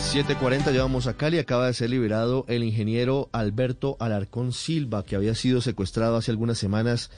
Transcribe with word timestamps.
740 0.00 0.72
llevamos 0.72 1.06
a 1.06 1.16
Cali. 1.16 1.38
Acaba 1.38 1.66
de 1.66 1.74
ser 1.74 1.90
liberado 1.90 2.44
el 2.48 2.64
ingeniero 2.64 3.28
Alberto 3.32 3.96
Alarcón 4.00 4.52
Silva, 4.52 5.04
que 5.04 5.14
había 5.14 5.34
sido 5.34 5.60
secuestrado 5.60 6.16
hace 6.16 6.30
algunas 6.30 6.58
semanas 6.58 7.10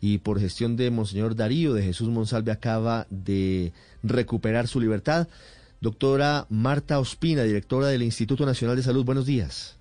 y 0.00 0.18
por 0.18 0.40
gestión 0.40 0.76
de 0.76 0.90
Monseñor 0.90 1.36
Darío 1.36 1.74
de 1.74 1.82
Jesús 1.82 2.08
Monsalve 2.08 2.50
acaba 2.50 3.06
de 3.10 3.72
recuperar 4.02 4.66
su 4.66 4.80
libertad. 4.80 5.28
Doctora 5.80 6.46
Marta 6.48 6.98
Ospina, 6.98 7.42
directora 7.42 7.86
del 7.86 8.02
Instituto 8.02 8.46
Nacional 8.46 8.76
de 8.76 8.82
Salud, 8.82 9.04
buenos 9.04 9.26
días. 9.26 9.78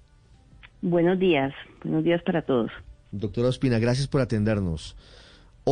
Buenos 0.81 1.17
días, 1.17 1.53
buenos 1.83 2.03
días 2.03 2.21
para 2.23 2.41
todos. 2.43 2.71
Doctora 3.11 3.47
Ospina, 3.47 3.79
gracias 3.79 4.07
por 4.07 4.21
atendernos. 4.21 4.95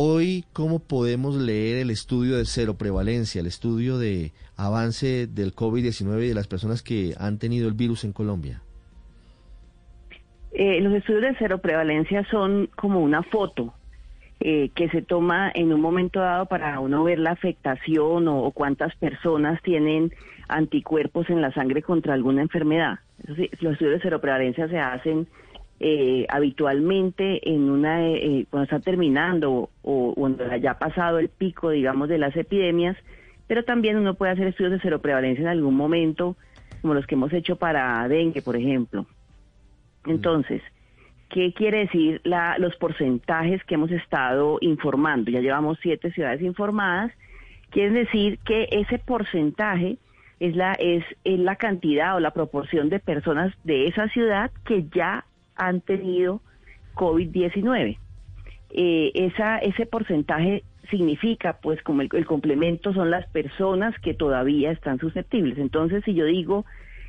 Hoy, 0.00 0.44
¿cómo 0.52 0.78
podemos 0.78 1.34
leer 1.34 1.78
el 1.78 1.90
estudio 1.90 2.36
de 2.36 2.44
cero 2.44 2.76
prevalencia, 2.78 3.40
el 3.40 3.48
estudio 3.48 3.98
de 3.98 4.30
avance 4.56 5.26
del 5.26 5.56
COVID-19 5.56 6.22
y 6.22 6.28
de 6.28 6.34
las 6.34 6.46
personas 6.46 6.84
que 6.84 7.14
han 7.18 7.40
tenido 7.40 7.66
el 7.66 7.74
virus 7.74 8.04
en 8.04 8.12
Colombia? 8.12 8.62
Eh, 10.52 10.80
los 10.82 10.94
estudios 10.94 11.22
de 11.22 11.34
cero 11.36 11.58
prevalencia 11.58 12.24
son 12.30 12.68
como 12.76 13.00
una 13.00 13.24
foto 13.24 13.74
eh, 14.38 14.70
que 14.76 14.88
se 14.88 15.02
toma 15.02 15.50
en 15.52 15.72
un 15.72 15.80
momento 15.80 16.20
dado 16.20 16.46
para 16.46 16.78
uno 16.78 17.02
ver 17.02 17.18
la 17.18 17.32
afectación 17.32 18.28
o, 18.28 18.44
o 18.44 18.52
cuántas 18.52 18.94
personas 18.94 19.60
tienen 19.62 20.12
anticuerpos 20.46 21.28
en 21.28 21.42
la 21.42 21.52
sangre 21.52 21.82
contra 21.82 22.14
alguna 22.14 22.42
enfermedad. 22.42 23.00
Los 23.26 23.36
estudios 23.36 23.94
de 23.94 24.00
cero 24.00 24.20
prevalencia 24.20 24.68
se 24.68 24.78
hacen 24.78 25.26
eh, 25.80 26.26
habitualmente 26.28 27.48
en 27.48 27.70
una 27.70 28.04
eh, 28.04 28.46
cuando 28.50 28.64
está 28.64 28.80
terminando 28.80 29.70
o 29.82 30.14
cuando 30.14 30.56
ya 30.56 30.72
ha 30.72 30.78
pasado 30.78 31.18
el 31.18 31.28
pico, 31.28 31.70
digamos, 31.70 32.08
de 32.08 32.18
las 32.18 32.36
epidemias, 32.36 32.96
pero 33.46 33.64
también 33.64 33.96
uno 33.96 34.14
puede 34.14 34.32
hacer 34.32 34.48
estudios 34.48 34.72
de 34.72 34.80
cero 34.80 35.00
prevalencia 35.00 35.42
en 35.42 35.48
algún 35.48 35.76
momento, 35.76 36.36
como 36.82 36.94
los 36.94 37.06
que 37.06 37.14
hemos 37.14 37.32
hecho 37.32 37.56
para 37.56 38.06
dengue, 38.08 38.42
por 38.42 38.56
ejemplo. 38.56 39.06
Entonces, 40.04 40.62
¿qué 41.30 41.52
quiere 41.52 41.78
decir 41.78 42.20
la, 42.24 42.58
los 42.58 42.74
porcentajes 42.76 43.62
que 43.64 43.74
hemos 43.74 43.90
estado 43.90 44.58
informando? 44.60 45.30
Ya 45.30 45.40
llevamos 45.40 45.78
siete 45.80 46.10
ciudades 46.10 46.42
informadas. 46.42 47.12
Quiere 47.70 47.92
decir 47.92 48.38
que 48.44 48.68
ese 48.72 48.98
porcentaje 48.98 49.98
es 50.40 50.56
la, 50.56 50.72
es, 50.72 51.04
es 51.24 51.38
la 51.38 51.56
cantidad 51.56 52.16
o 52.16 52.20
la 52.20 52.32
proporción 52.32 52.88
de 52.88 52.98
personas 52.98 53.52
de 53.64 53.86
esa 53.86 54.08
ciudad 54.08 54.50
que 54.64 54.84
ya 54.94 55.24
han 55.58 55.80
tenido 55.82 56.40
COVID-19. 56.94 57.98
Eh, 58.70 59.10
esa, 59.14 59.58
ese 59.58 59.86
porcentaje 59.86 60.64
significa, 60.90 61.58
pues 61.60 61.82
como 61.82 62.02
el, 62.02 62.26
complemento 62.26 62.92
son 62.94 63.10
las 63.10 63.26
personas 63.28 63.94
que 64.00 64.14
todavía 64.14 64.70
están 64.70 64.98
susceptibles. 64.98 65.58
Entonces, 65.58 66.02
si 66.04 66.14
yo 66.14 66.24
digo 66.24 66.64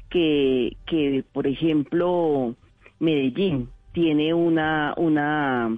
que, 0.10 0.76
que 0.86 1.24
por 1.32 1.48
ejemplo, 1.48 2.56
Medellín 3.00 3.70
tiene 3.94 4.34
una, 4.34 4.94
una, 4.98 5.78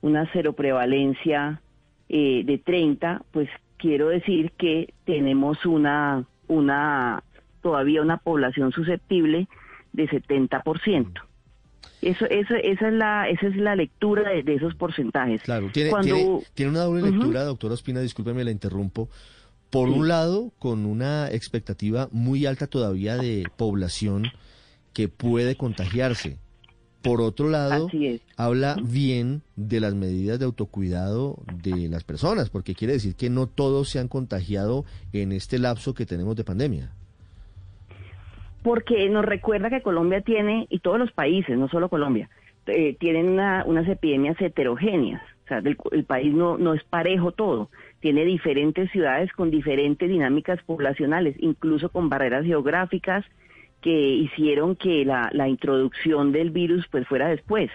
una 0.00 0.30
cero 0.32 0.52
prevalencia 0.52 1.60
eh, 2.08 2.42
de 2.44 2.58
30, 2.58 3.22
pues 3.32 3.48
quiero 3.76 4.08
decir 4.08 4.52
que 4.52 4.92
tenemos 5.04 5.64
una, 5.66 6.24
una, 6.48 7.22
todavía 7.62 8.02
una 8.02 8.18
población 8.18 8.72
susceptible 8.72 9.48
de 9.92 10.08
70%. 10.08 11.29
Eso, 12.02 12.24
eso, 12.26 12.54
esa 12.54 12.88
es 12.88 12.94
la, 12.94 13.28
esa 13.28 13.46
es 13.48 13.56
la 13.56 13.76
lectura 13.76 14.28
de, 14.30 14.42
de 14.42 14.54
esos 14.54 14.74
porcentajes. 14.74 15.42
Claro, 15.42 15.70
tiene, 15.72 15.90
Cuando- 15.90 16.14
tiene, 16.14 16.40
tiene 16.54 16.70
una 16.70 16.80
doble 16.80 17.10
lectura, 17.10 17.44
doctora 17.44 17.74
Ospina, 17.74 18.00
discúlpeme, 18.00 18.42
la 18.44 18.50
interrumpo. 18.50 19.08
Por 19.68 19.88
Sí. 19.88 19.94
un 19.98 20.08
lado, 20.08 20.52
con 20.58 20.86
una 20.86 21.30
expectativa 21.30 22.08
muy 22.10 22.46
alta 22.46 22.66
todavía 22.66 23.16
de 23.16 23.46
población 23.56 24.24
que 24.92 25.08
puede 25.08 25.56
contagiarse. 25.56 26.38
Por 27.02 27.20
otro 27.22 27.48
lado, 27.48 27.88
habla 28.36 28.76
bien 28.82 29.42
de 29.56 29.80
las 29.80 29.94
medidas 29.94 30.38
de 30.38 30.44
autocuidado 30.44 31.38
de 31.62 31.88
las 31.88 32.04
personas, 32.04 32.50
porque 32.50 32.74
quiere 32.74 32.94
decir 32.94 33.14
que 33.14 33.30
no 33.30 33.46
todos 33.46 33.88
se 33.88 33.98
han 34.00 34.08
contagiado 34.08 34.84
en 35.12 35.32
este 35.32 35.58
lapso 35.58 35.94
que 35.94 36.04
tenemos 36.04 36.36
de 36.36 36.44
pandemia. 36.44 36.92
Porque 38.62 39.08
nos 39.08 39.24
recuerda 39.24 39.70
que 39.70 39.82
Colombia 39.82 40.20
tiene, 40.20 40.66
y 40.70 40.80
todos 40.80 40.98
los 40.98 41.12
países, 41.12 41.56
no 41.56 41.68
solo 41.68 41.88
Colombia, 41.88 42.28
eh, 42.66 42.96
tienen 42.98 43.28
una- 43.30 43.64
unas 43.66 43.88
epidemias 43.88 44.40
heterogéneas. 44.40 45.22
O 45.44 45.48
sea, 45.48 45.60
del- 45.60 45.76
el 45.92 46.04
país 46.04 46.32
no, 46.32 46.74
es 46.74 46.84
parejo 46.84 47.32
todo. 47.32 47.70
Tiene 48.00 48.24
diferentes 48.24 48.90
ciudades 48.92 49.32
con 49.32 49.50
diferentes 49.50 50.08
dinámicas 50.08 50.62
poblacionales, 50.62 51.34
incluso 51.40 51.88
con 51.88 52.08
barreras 52.08 52.44
geográficas 52.44 53.24
que 53.80 53.90
hicieron 53.90 54.76
que 54.76 55.04
la, 55.04 55.48
introducción 55.48 56.32
del 56.32 56.50
virus 56.50 56.86
pues 56.88 57.06
fuera 57.08 57.28
después, 57.28 57.70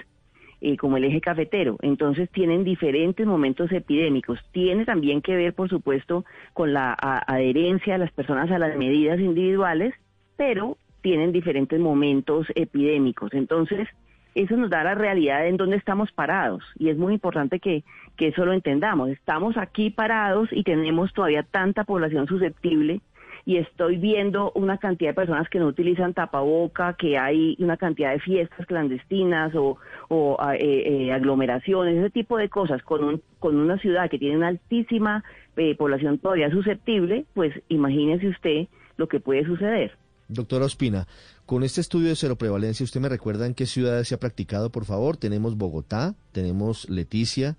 eh, 0.62 0.78
como 0.78 0.98
el 0.98 1.04
eje 1.04 1.20
cafetero. 1.20 1.78
Entonces 1.82 2.30
tienen 2.30 2.64
diferentes 2.64 3.26
momentos 3.26 3.72
epidémicos. 3.72 4.40
Tiene 4.52 4.86
también 4.86 5.22
que 5.22 5.36
ver, 5.36 5.54
por 5.54 5.68
supuesto, 5.68 6.24
con 6.54 6.74
la 6.74 6.94
adherencia 6.94 7.94
de 7.94 8.00
las 8.00 8.12
personas 8.12 8.50
a 8.52 8.60
las 8.60 8.78
medidas 8.78 9.20
individuales, 9.20 9.94
pero 10.38 10.78
tienen 11.02 11.32
diferentes 11.32 11.80
momentos 11.80 12.48
epidémicos. 12.56 13.34
Entonces, 13.34 13.88
eso 14.34 14.58
nos 14.58 14.70
da 14.70 14.84
la 14.84 14.96
realidad 14.96 15.48
en 15.48 15.56
dónde 15.56 15.78
estamos 15.78 16.12
parados 16.12 16.64
y 16.78 16.90
es 16.90 16.98
muy 16.98 17.14
importante 17.14 17.60
que, 17.60 17.84
que 18.18 18.28
eso 18.28 18.46
lo 18.46 18.54
entendamos. 18.54 19.10
Estamos 19.10 19.56
aquí 19.58 19.92
parados 19.92 20.50
y 20.52 20.64
tenemos 20.64 21.14
todavía 21.14 21.44
tanta 21.44 21.86
población 21.86 22.28
susceptible 22.28 23.02
y 23.46 23.58
estoy 23.58 23.98
viendo 23.98 24.52
una 24.56 24.80
cantidad 24.80 25.12
de 25.12 25.14
personas 25.14 25.48
que 25.50 25.60
no 25.60 25.68
utilizan 25.68 26.14
tapaboca, 26.14 26.94
que 26.94 27.18
hay 27.18 27.56
una 27.60 27.78
cantidad 27.78 28.12
de 28.12 28.20
fiestas 28.20 28.66
clandestinas 28.66 29.54
o, 29.56 29.78
o 30.10 30.38
eh, 30.54 30.58
eh, 30.60 31.14
aglomeraciones, 31.14 31.96
ese 31.96 32.10
tipo 32.10 32.38
de 32.38 32.50
cosas 32.50 32.82
con, 32.82 33.04
un, 33.04 33.22
con 33.40 33.56
una 33.56 33.78
ciudad 33.78 34.10
que 34.10 34.18
tiene 34.18 34.38
una 34.38 34.48
altísima 34.48 35.24
eh, 35.58 35.76
población 35.76 36.18
todavía 36.18 36.50
susceptible, 36.50 37.26
pues 37.36 37.54
imagínese 37.70 38.30
usted 38.30 38.68
lo 38.98 39.08
que 39.08 39.20
puede 39.20 39.46
suceder. 39.46 39.92
Doctora 40.28 40.66
Ospina, 40.66 41.08
con 41.46 41.64
este 41.64 41.82
estudio 41.82 42.10
de 42.10 42.16
cero 42.16 42.36
prevalencia, 42.36 42.84
¿usted 42.84 43.00
me 43.00 43.10
recuerda 43.10 43.46
en 43.46 43.54
qué 43.54 43.66
ciudades 43.66 44.08
se 44.08 44.16
ha 44.16 44.20
practicado, 44.20 44.72
por 44.72 44.86
favor? 44.86 45.18
Tenemos 45.18 45.56
Bogotá, 45.58 46.16
tenemos 46.32 46.90
Leticia, 46.90 47.56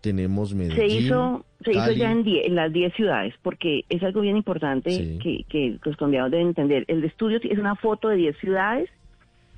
tenemos 0.00 0.54
Medellín. 0.54 0.76
Se 0.76 0.86
hizo, 0.86 1.44
se 1.64 1.72
hizo 1.72 1.92
ya 1.92 2.12
en, 2.12 2.22
die- 2.22 2.46
en 2.46 2.54
las 2.54 2.72
10 2.72 2.94
ciudades, 2.94 3.34
porque 3.42 3.82
es 3.88 4.02
algo 4.02 4.20
bien 4.20 4.36
importante 4.36 4.90
Sí. 4.90 5.18
que, 5.20 5.44
que 5.48 5.78
los 5.84 5.96
colombianos 5.96 6.30
deben 6.30 6.48
entender. 6.48 6.84
El 6.86 7.02
estudio 7.04 7.40
es 7.42 7.58
una 7.58 7.74
foto 7.74 8.08
de 8.08 8.16
10 8.16 8.36
ciudades 8.38 8.88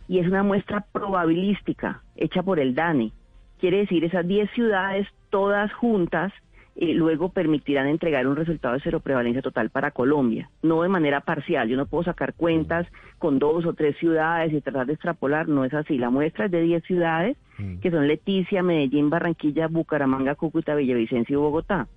y 0.09 0.19
es 0.19 0.27
una 0.27 0.43
muestra 0.43 0.87
probabilística 0.93 2.03
hecha 2.17 2.43
por 2.43 2.59
el 2.59 2.75
DANE. 2.75 3.13
Quiere 3.61 3.79
decir, 3.79 4.03
esas 4.05 4.27
10 4.27 4.51
ciudades 4.55 5.07
todas 5.29 5.71
juntas 5.75 6.33
eh, 6.77 6.95
luego 6.95 7.31
permitirán 7.31 7.89
entregar 7.89 8.27
un 8.27 8.37
resultado 8.37 8.75
de 8.75 8.81
cero 8.81 9.01
prevalencia 9.01 9.43
total 9.43 9.71
para 9.71 9.91
Colombia, 9.91 10.51
no 10.63 10.83
de 10.83 10.89
manera 10.89 11.21
parcial. 11.21 11.69
Yo 11.69 11.77
no 11.77 11.87
puedo 11.87 12.05
sacar 12.05 12.35
cuentas 12.35 12.87
con 13.19 13.39
dos 13.39 13.67
o 13.67 13.75
tres 13.75 13.97
ciudades 13.99 14.53
y 14.53 14.61
tratar 14.61 14.87
de 14.87 14.95
extrapolar, 14.95 15.49
no 15.49 15.65
es 15.65 15.75
así. 15.75 15.99
La 15.99 16.11
muestra 16.11 16.47
es 16.47 16.51
de 16.51 16.63
10 16.63 16.85
ciudades, 16.85 17.37
Mm. 17.61 17.81
que 17.81 17.91
son 17.91 18.09
Leticia, 18.09 18.63
Medellín, 18.63 19.11
Barranquilla, 19.11 19.69
Bucaramanga, 19.69 20.35
Cúcuta, 20.35 20.75
Villavicencio 20.75 21.39
y 21.39 21.43
Bogotá. 21.43 21.89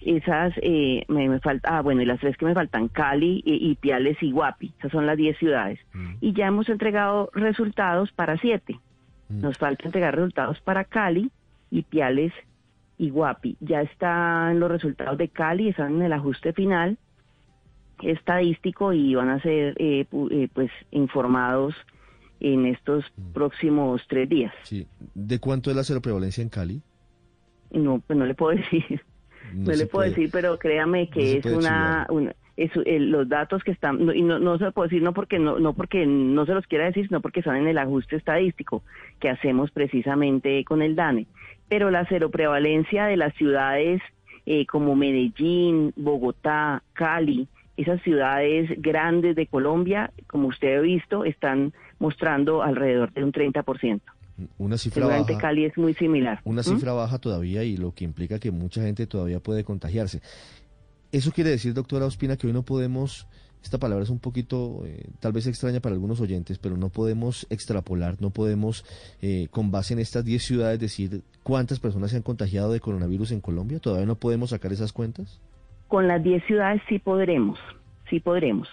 Esas 0.00 0.52
eh, 0.62 1.04
me, 1.08 1.28
me 1.28 1.40
falta, 1.40 1.76
ah, 1.76 1.82
bueno, 1.82 2.02
y 2.02 2.06
las 2.06 2.20
tres 2.20 2.36
que 2.36 2.44
me 2.44 2.54
faltan, 2.54 2.88
Cali, 2.88 3.42
y 3.44 3.74
Piales 3.74 4.16
y 4.22 4.30
Guapi. 4.30 4.72
Esas 4.78 4.92
son 4.92 5.06
las 5.06 5.16
10 5.16 5.36
ciudades. 5.38 5.80
Mm. 5.92 6.14
Y 6.20 6.32
ya 6.34 6.46
hemos 6.46 6.68
entregado 6.68 7.30
resultados 7.34 8.12
para 8.12 8.36
siete. 8.38 8.78
Mm. 9.28 9.40
Nos 9.40 9.58
falta 9.58 9.86
entregar 9.86 10.14
resultados 10.14 10.60
para 10.60 10.84
Cali, 10.84 11.30
Ipiales 11.70 12.32
y 12.98 13.10
Guapi. 13.10 13.56
Ya 13.60 13.80
están 13.82 14.58
los 14.60 14.70
resultados 14.70 15.16
de 15.18 15.28
Cali, 15.28 15.68
están 15.68 15.96
en 15.96 16.02
el 16.02 16.12
ajuste 16.12 16.52
final 16.52 16.98
estadístico 18.02 18.92
y 18.92 19.14
van 19.14 19.28
a 19.28 19.40
ser 19.40 19.74
eh, 19.78 20.06
eh, 20.30 20.48
pues 20.52 20.70
informados 20.90 21.74
en 22.40 22.66
estos 22.66 23.04
Mm. 23.16 23.32
próximos 23.32 24.02
tres 24.08 24.28
días. 24.28 24.52
Sí. 24.62 24.86
¿De 25.14 25.40
cuánto 25.40 25.70
es 25.70 25.76
la 25.76 25.82
cero 25.84 26.00
prevalencia 26.00 26.42
en 26.42 26.48
Cali? 26.48 26.80
No, 27.72 28.00
pues 28.06 28.16
no 28.18 28.24
le 28.26 28.34
puedo 28.34 28.56
decir, 28.56 29.02
no, 29.52 29.70
le 29.72 29.76
puedo 29.86 29.88
puede. 29.88 30.08
decir, 30.10 30.30
pero 30.32 30.58
créame 30.58 31.10
que 31.10 31.38
es 31.38 31.44
una, 31.46 32.06
una- 32.10 32.34
eso, 32.58 32.82
el- 32.84 33.10
los 33.10 33.28
datos 33.28 33.62
que 33.64 33.70
están, 33.70 34.04
no, 34.04 34.12
y 34.12 34.20
no, 34.20 34.38
no 34.38 34.58
se 34.58 34.64
lo 34.64 34.72
puedo 34.72 34.88
decir 34.88 35.00
no 35.02 35.14
porque 35.14 35.38
no, 35.38 35.58
no 35.58 35.72
porque 35.74 36.04
no 36.06 36.44
se 36.44 36.52
los 36.54 36.66
quiera 36.66 36.86
decir, 36.86 37.06
sino 37.06 37.20
porque 37.22 37.40
están 37.40 37.56
en 37.56 37.68
el 37.68 37.78
ajuste 37.78 38.16
estadístico 38.16 38.82
que 39.20 39.30
hacemos 39.30 39.70
precisamente 39.70 40.64
con 40.64 40.82
el 40.82 40.94
DANE. 40.96 41.26
Pero 41.68 41.90
la 41.90 42.04
seroprevalencia 42.08 43.06
de 43.06 43.16
las 43.16 43.32
ciudades 43.34 44.02
eh, 44.44 44.66
como 44.66 44.96
Medellín, 44.96 45.92
Bogotá, 45.96 46.82
Cali, 46.94 47.46
esas 47.76 48.02
ciudades 48.02 48.68
grandes 48.78 49.36
de 49.36 49.46
Colombia, 49.46 50.10
como 50.26 50.48
usted 50.48 50.78
ha 50.78 50.80
visto, 50.80 51.24
están 51.24 51.72
mostrando 52.00 52.62
alrededor 52.62 53.12
de 53.12 53.22
un 53.22 53.30
30%. 53.32 54.00
Una 54.56 54.78
cifra 54.78 55.00
Seguramente 55.02 55.34
baja. 55.34 55.48
Cali 55.48 55.64
es 55.64 55.76
muy 55.76 55.94
similar. 55.94 56.40
Una 56.44 56.62
¿Mm? 56.62 56.64
cifra 56.64 56.92
baja 56.92 57.18
todavía 57.18 57.62
y 57.62 57.76
lo 57.76 57.92
que 57.92 58.04
implica 58.04 58.38
que 58.38 58.50
mucha 58.50 58.82
gente 58.82 59.06
todavía 59.06 59.38
puede 59.40 59.64
contagiarse. 59.64 60.20
Eso 61.10 61.32
quiere 61.32 61.50
decir, 61.50 61.72
doctora 61.72 62.04
Ospina, 62.04 62.36
que 62.36 62.46
hoy 62.46 62.52
no 62.52 62.62
podemos, 62.62 63.26
esta 63.62 63.78
palabra 63.78 64.04
es 64.04 64.10
un 64.10 64.18
poquito 64.18 64.82
eh, 64.84 65.04
tal 65.20 65.32
vez 65.32 65.46
extraña 65.46 65.80
para 65.80 65.94
algunos 65.94 66.20
oyentes, 66.20 66.58
pero 66.58 66.76
no 66.76 66.90
podemos 66.90 67.46
extrapolar, 67.48 68.16
no 68.20 68.28
podemos, 68.30 68.84
eh, 69.22 69.48
con 69.50 69.70
base 69.70 69.94
en 69.94 70.00
estas 70.00 70.24
10 70.24 70.42
ciudades, 70.42 70.80
decir 70.80 71.22
cuántas 71.42 71.80
personas 71.80 72.10
se 72.10 72.18
han 72.18 72.22
contagiado 72.22 72.72
de 72.72 72.80
coronavirus 72.80 73.32
en 73.32 73.40
Colombia. 73.40 73.78
¿Todavía 73.78 74.06
no 74.06 74.16
podemos 74.16 74.50
sacar 74.50 74.70
esas 74.70 74.92
cuentas? 74.92 75.40
Con 75.88 76.06
las 76.08 76.22
10 76.22 76.44
ciudades 76.44 76.82
sí 76.90 76.98
podremos, 76.98 77.58
sí 78.10 78.20
podremos. 78.20 78.68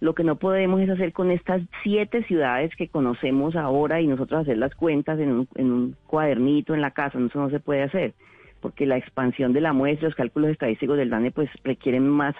Lo 0.00 0.14
que 0.14 0.24
no 0.24 0.36
podemos 0.36 0.80
es 0.80 0.90
hacer 0.90 1.12
con 1.12 1.30
estas 1.30 1.62
siete 1.82 2.22
ciudades 2.24 2.70
que 2.76 2.88
conocemos 2.88 3.56
ahora 3.56 4.00
y 4.00 4.06
nosotros 4.06 4.42
hacer 4.42 4.58
las 4.58 4.74
cuentas 4.74 5.18
en 5.18 5.32
un, 5.32 5.48
en 5.54 5.72
un 5.72 5.96
cuadernito 6.06 6.74
en 6.74 6.82
la 6.82 6.90
casa, 6.90 7.18
eso 7.18 7.40
no 7.40 7.50
se 7.50 7.60
puede 7.60 7.82
hacer, 7.82 8.14
porque 8.60 8.86
la 8.86 8.96
expansión 8.96 9.52
de 9.52 9.60
la 9.60 9.72
muestra, 9.72 10.08
los 10.08 10.16
cálculos 10.16 10.50
estadísticos 10.50 10.96
del 10.96 11.10
DANE, 11.10 11.30
pues 11.30 11.50
requieren 11.64 12.08
más, 12.08 12.34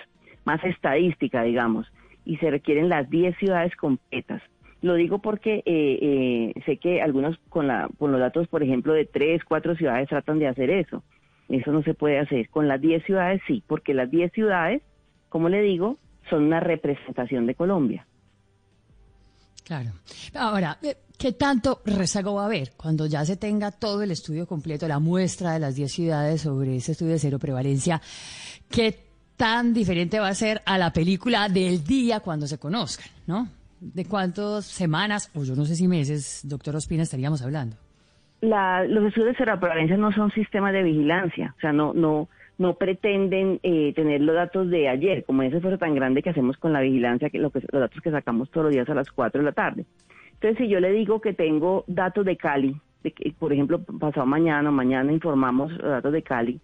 más 0.44 0.62
estadística, 0.64 1.42
digamos, 1.42 1.90
y 2.24 2.36
se 2.36 2.50
requieren 2.50 2.88
las 2.88 3.08
10 3.08 3.36
ciudades 3.36 3.74
completas. 3.76 4.42
Lo 4.80 4.94
digo 4.94 5.18
porque 5.18 5.62
eh, 5.66 5.98
eh, 6.46 6.52
sé 6.64 6.76
que 6.76 7.02
algunos 7.02 7.36
con, 7.48 7.66
la, 7.66 7.88
con 7.98 8.12
los 8.12 8.20
datos, 8.20 8.46
por 8.48 8.62
ejemplo, 8.62 8.92
de 8.92 9.04
tres, 9.04 9.44
cuatro 9.44 9.74
ciudades 9.74 10.08
tratan 10.08 10.38
de 10.38 10.46
hacer 10.46 10.70
eso. 10.70 11.02
Eso 11.48 11.72
no 11.72 11.82
se 11.82 11.94
puede 11.94 12.18
hacer. 12.18 12.48
Con 12.50 12.68
las 12.68 12.80
10 12.80 13.04
ciudades 13.04 13.40
sí, 13.46 13.62
porque 13.66 13.94
las 13.94 14.10
10 14.10 14.32
ciudades, 14.32 14.82
como 15.28 15.48
le 15.48 15.62
digo, 15.62 15.96
son 16.28 16.44
una 16.44 16.60
representación 16.60 17.46
de 17.46 17.54
Colombia. 17.54 18.06
Claro. 19.68 19.90
Ahora, 20.34 20.78
eh, 20.82 20.96
¿qué 21.18 21.32
tanto 21.32 21.82
rezago 21.84 22.34
va 22.34 22.42
a 22.44 22.46
haber 22.46 22.72
cuando 22.76 23.04
ya 23.06 23.22
se 23.26 23.36
tenga 23.36 23.70
todo 23.70 24.02
el 24.02 24.10
estudio 24.10 24.46
completo, 24.46 24.88
la 24.88 24.98
muestra 24.98 25.52
de 25.52 25.58
las 25.60 25.74
10 25.76 25.92
ciudades 25.92 26.40
sobre 26.40 26.76
ese 26.76 26.92
estudio 26.92 27.12
de 27.12 27.18
cero 27.18 27.38
prevalencia? 27.38 28.00
¿Qué 28.70 28.98
tan 29.36 29.74
diferente 29.74 30.18
va 30.18 30.28
a 30.28 30.34
ser 30.34 30.62
a 30.64 30.78
la 30.78 30.90
película 30.92 31.48
del 31.50 31.84
día 31.84 32.20
cuando 32.20 32.46
se 32.46 32.58
conozcan, 32.58 33.08
no? 33.26 33.46
¿De 33.78 34.06
cuántas 34.06 34.64
semanas, 34.64 35.30
o 35.34 35.44
yo 35.44 35.54
no 35.54 35.64
sé 35.66 35.76
si 35.76 35.86
meses, 35.86 36.40
doctor 36.44 36.74
Ospina, 36.74 37.02
estaríamos 37.04 37.42
hablando? 37.42 37.76
La- 38.40 38.84
los 38.84 39.04
estudios 39.04 39.32
de 39.32 39.36
seroprevalencia 39.36 39.96
no 39.98 40.12
son 40.12 40.32
sistemas 40.32 40.72
de 40.72 40.82
vigilancia, 40.82 41.54
o 41.56 41.60
sea, 41.60 41.72
no, 41.72 41.92
no, 41.92 42.28
no 42.58 42.74
pretenden 42.74 43.60
eh, 43.62 43.92
tener 43.94 44.20
los 44.20 44.34
datos 44.34 44.68
de 44.68 44.88
ayer, 44.88 45.24
como 45.24 45.42
ese 45.42 45.56
esfuerzo 45.56 45.78
tan 45.78 45.94
grande 45.94 46.22
que 46.22 46.30
hacemos 46.30 46.56
con 46.58 46.72
la 46.72 46.80
vigilancia, 46.80 47.30
que, 47.30 47.38
lo 47.38 47.50
que 47.50 47.60
los 47.60 47.80
datos 47.80 48.00
que 48.02 48.10
sacamos 48.10 48.50
todos 48.50 48.64
los 48.64 48.74
días 48.74 48.88
a 48.88 48.94
las 48.94 49.10
4 49.12 49.40
de 49.40 49.44
la 49.44 49.52
tarde. 49.52 49.86
Entonces, 50.34 50.58
si 50.58 50.68
yo 50.68 50.80
le 50.80 50.90
digo 50.92 51.20
que 51.20 51.32
tengo 51.32 51.84
datos 51.86 52.24
de 52.24 52.36
Cali, 52.36 52.76
de 53.04 53.12
que, 53.12 53.32
por 53.38 53.52
ejemplo, 53.52 53.80
pasado 54.00 54.26
mañana 54.26 54.68
o 54.70 54.72
mañana 54.72 55.12
informamos 55.12 55.70
los 55.72 55.82
datos 55.82 56.12
de 56.12 56.22
Cali, 56.22 56.60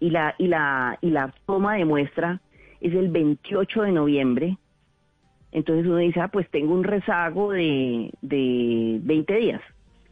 y 0.00 0.10
la, 0.10 0.36
y 0.38 0.46
la, 0.46 0.96
y 1.00 1.10
la 1.10 1.34
toma 1.44 1.74
de 1.74 1.84
muestra 1.84 2.40
es 2.80 2.94
el 2.94 3.08
28 3.08 3.82
de 3.82 3.92
noviembre, 3.92 4.58
entonces 5.50 5.86
uno 5.86 5.96
dice, 5.96 6.20
ah, 6.20 6.28
pues 6.28 6.48
tengo 6.50 6.72
un 6.74 6.84
rezago 6.84 7.50
de, 7.50 8.12
de 8.22 9.00
20 9.02 9.36
días. 9.36 9.62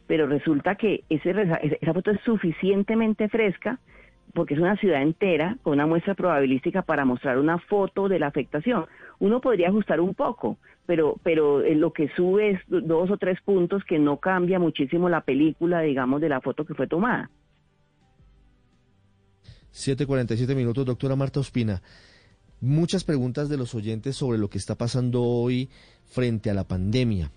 Pero 0.07 0.25
resulta 0.25 0.75
que 0.75 1.03
ese 1.09 1.31
esa 1.81 1.93
foto 1.93 2.11
es 2.11 2.19
suficientemente 2.21 3.29
fresca 3.29 3.79
porque 4.37 4.53
es 4.53 4.59
una 4.59 4.77
ciudad 4.77 5.01
entera 5.01 5.57
con 5.63 5.73
una 5.73 5.87
muestra 5.87 6.13
probabilística 6.13 6.83
para 6.83 7.05
mostrar 7.05 7.39
una 7.39 7.57
foto 7.57 8.07
de 8.07 8.19
la 8.19 8.27
afectación. 8.27 8.85
Uno 9.17 9.41
podría 9.41 9.69
ajustar 9.69 9.99
un 9.99 10.13
poco, 10.13 10.57
pero, 10.85 11.15
pero 11.23 11.63
eh, 11.63 11.73
lo 11.73 11.91
que 11.91 12.07
sube 12.15 12.51
es 12.51 12.59
do- 12.67 12.81
dos 12.81 13.09
o 13.09 13.17
tres 13.17 13.41
puntos 13.41 13.83
que 13.83 13.97
no 13.97 14.17
cambia 14.17 14.59
muchísimo 14.59 15.09
la 15.09 15.21
película, 15.21 15.81
digamos, 15.81 16.21
de 16.21 16.29
la 16.29 16.39
foto 16.39 16.65
que 16.65 16.75
fue 16.75 16.85
tomada. 16.85 17.31
7.47 19.73 20.55
minutos, 20.55 20.85
doctora 20.85 21.15
Marta 21.15 21.39
Ospina. 21.39 21.81
Muchas 22.61 23.03
preguntas 23.03 23.49
de 23.49 23.57
los 23.57 23.73
oyentes 23.73 24.15
sobre 24.15 24.37
lo 24.37 24.49
que 24.49 24.59
está 24.59 24.75
pasando 24.75 25.23
hoy 25.23 25.69
frente 26.05 26.51
a 26.51 26.53
la 26.53 26.63
pandemia. 26.63 27.31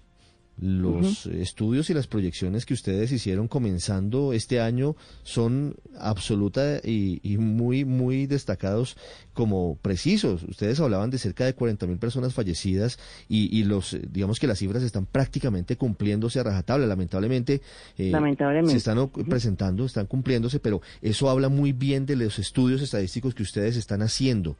Los 0.60 1.24
estudios 1.26 1.88
y 1.88 1.94
las 1.94 2.06
proyecciones 2.06 2.66
que 2.66 2.74
ustedes 2.74 3.10
hicieron 3.12 3.48
comenzando 3.48 4.34
este 4.34 4.60
año 4.60 4.94
son 5.22 5.74
absoluta 5.98 6.80
y, 6.84 7.20
y 7.22 7.38
muy, 7.38 7.86
muy 7.86 8.26
destacados 8.26 8.96
como 9.32 9.78
precisos. 9.80 10.42
Ustedes 10.42 10.78
hablaban 10.80 11.08
de 11.08 11.16
cerca 11.16 11.46
de 11.46 11.54
40 11.54 11.86
mil 11.86 11.98
personas 11.98 12.34
fallecidas 12.34 12.98
y, 13.26 13.58
y 13.58 13.64
los, 13.64 13.96
digamos 14.10 14.38
que 14.38 14.46
las 14.46 14.58
cifras 14.58 14.82
están 14.82 15.06
prácticamente 15.06 15.76
cumpliéndose 15.76 16.40
a 16.40 16.42
rajatabla. 16.42 16.86
Lamentablemente, 16.86 17.62
eh, 17.96 18.10
Lamentablemente. 18.10 18.72
se 18.72 18.76
están 18.76 19.08
presentando, 19.08 19.86
están 19.86 20.06
cumpliéndose, 20.06 20.60
pero 20.60 20.82
eso 21.00 21.30
habla 21.30 21.48
muy 21.48 21.72
bien 21.72 22.04
de 22.04 22.16
los 22.16 22.38
estudios 22.38 22.82
estadísticos 22.82 23.34
que 23.34 23.42
ustedes 23.42 23.76
están 23.76 24.02
haciendo. 24.02 24.58